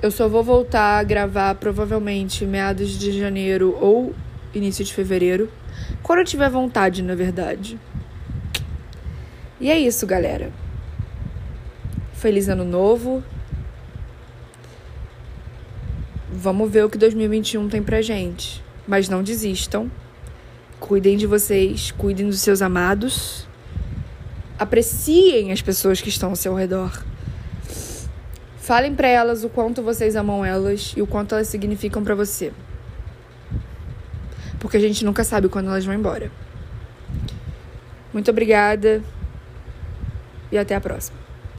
eu 0.01 0.13
só 0.13 0.29
vou 0.29 0.45
voltar 0.45 1.01
a 1.01 1.03
gravar 1.03 1.57
provavelmente 1.57 2.47
meados 2.47 2.97
de 2.97 3.19
janeiro 3.19 3.77
ou 3.81 4.15
início 4.55 4.85
de 4.85 4.95
fevereiro. 4.95 5.51
Quando 6.05 6.21
eu 6.21 6.25
tiver 6.25 6.49
vontade, 6.49 7.03
na 7.03 7.17
verdade. 7.17 7.81
E 9.61 9.69
é 9.69 9.77
isso, 9.77 10.07
galera. 10.07 10.53
Feliz 12.13 12.49
ano 12.49 12.65
novo. 12.65 13.25
Vamos 16.31 16.71
ver 16.71 16.85
o 16.85 16.89
que 16.89 16.97
2021 16.97 17.69
tem 17.69 17.83
pra 17.83 18.01
gente. 18.01 18.63
Mas 18.87 19.09
não 19.09 19.21
desistam. 19.21 19.91
Cuidem 20.79 21.17
de 21.17 21.27
vocês, 21.27 21.91
cuidem 21.91 22.29
dos 22.29 22.39
seus 22.39 22.63
amados. 22.63 23.49
Apreciem 24.59 25.51
as 25.53 25.61
pessoas 25.61 26.01
que 26.01 26.09
estão 26.09 26.31
ao 26.31 26.37
seu 26.37 26.55
redor. 26.55 27.03
Falem 28.59 28.95
para 28.95 29.09
elas 29.09 29.45
o 29.45 29.49
quanto 29.49 29.83
vocês 29.83 30.17
amam 30.17 30.45
elas 30.45 30.95
e 30.97 31.03
o 31.03 31.07
quanto 31.07 31.35
elas 31.35 31.49
significam 31.49 32.03
para 32.03 32.15
você. 32.15 32.53
Porque 34.59 34.77
a 34.77 34.81
gente 34.81 35.05
nunca 35.05 35.23
sabe 35.25 35.49
quando 35.49 35.67
elas 35.67 35.85
vão 35.85 35.95
embora. 35.95 36.31
Muito 38.13 38.31
obrigada 38.31 39.03
e 40.51 40.57
até 40.57 40.75
a 40.75 40.81
próxima. 40.81 41.24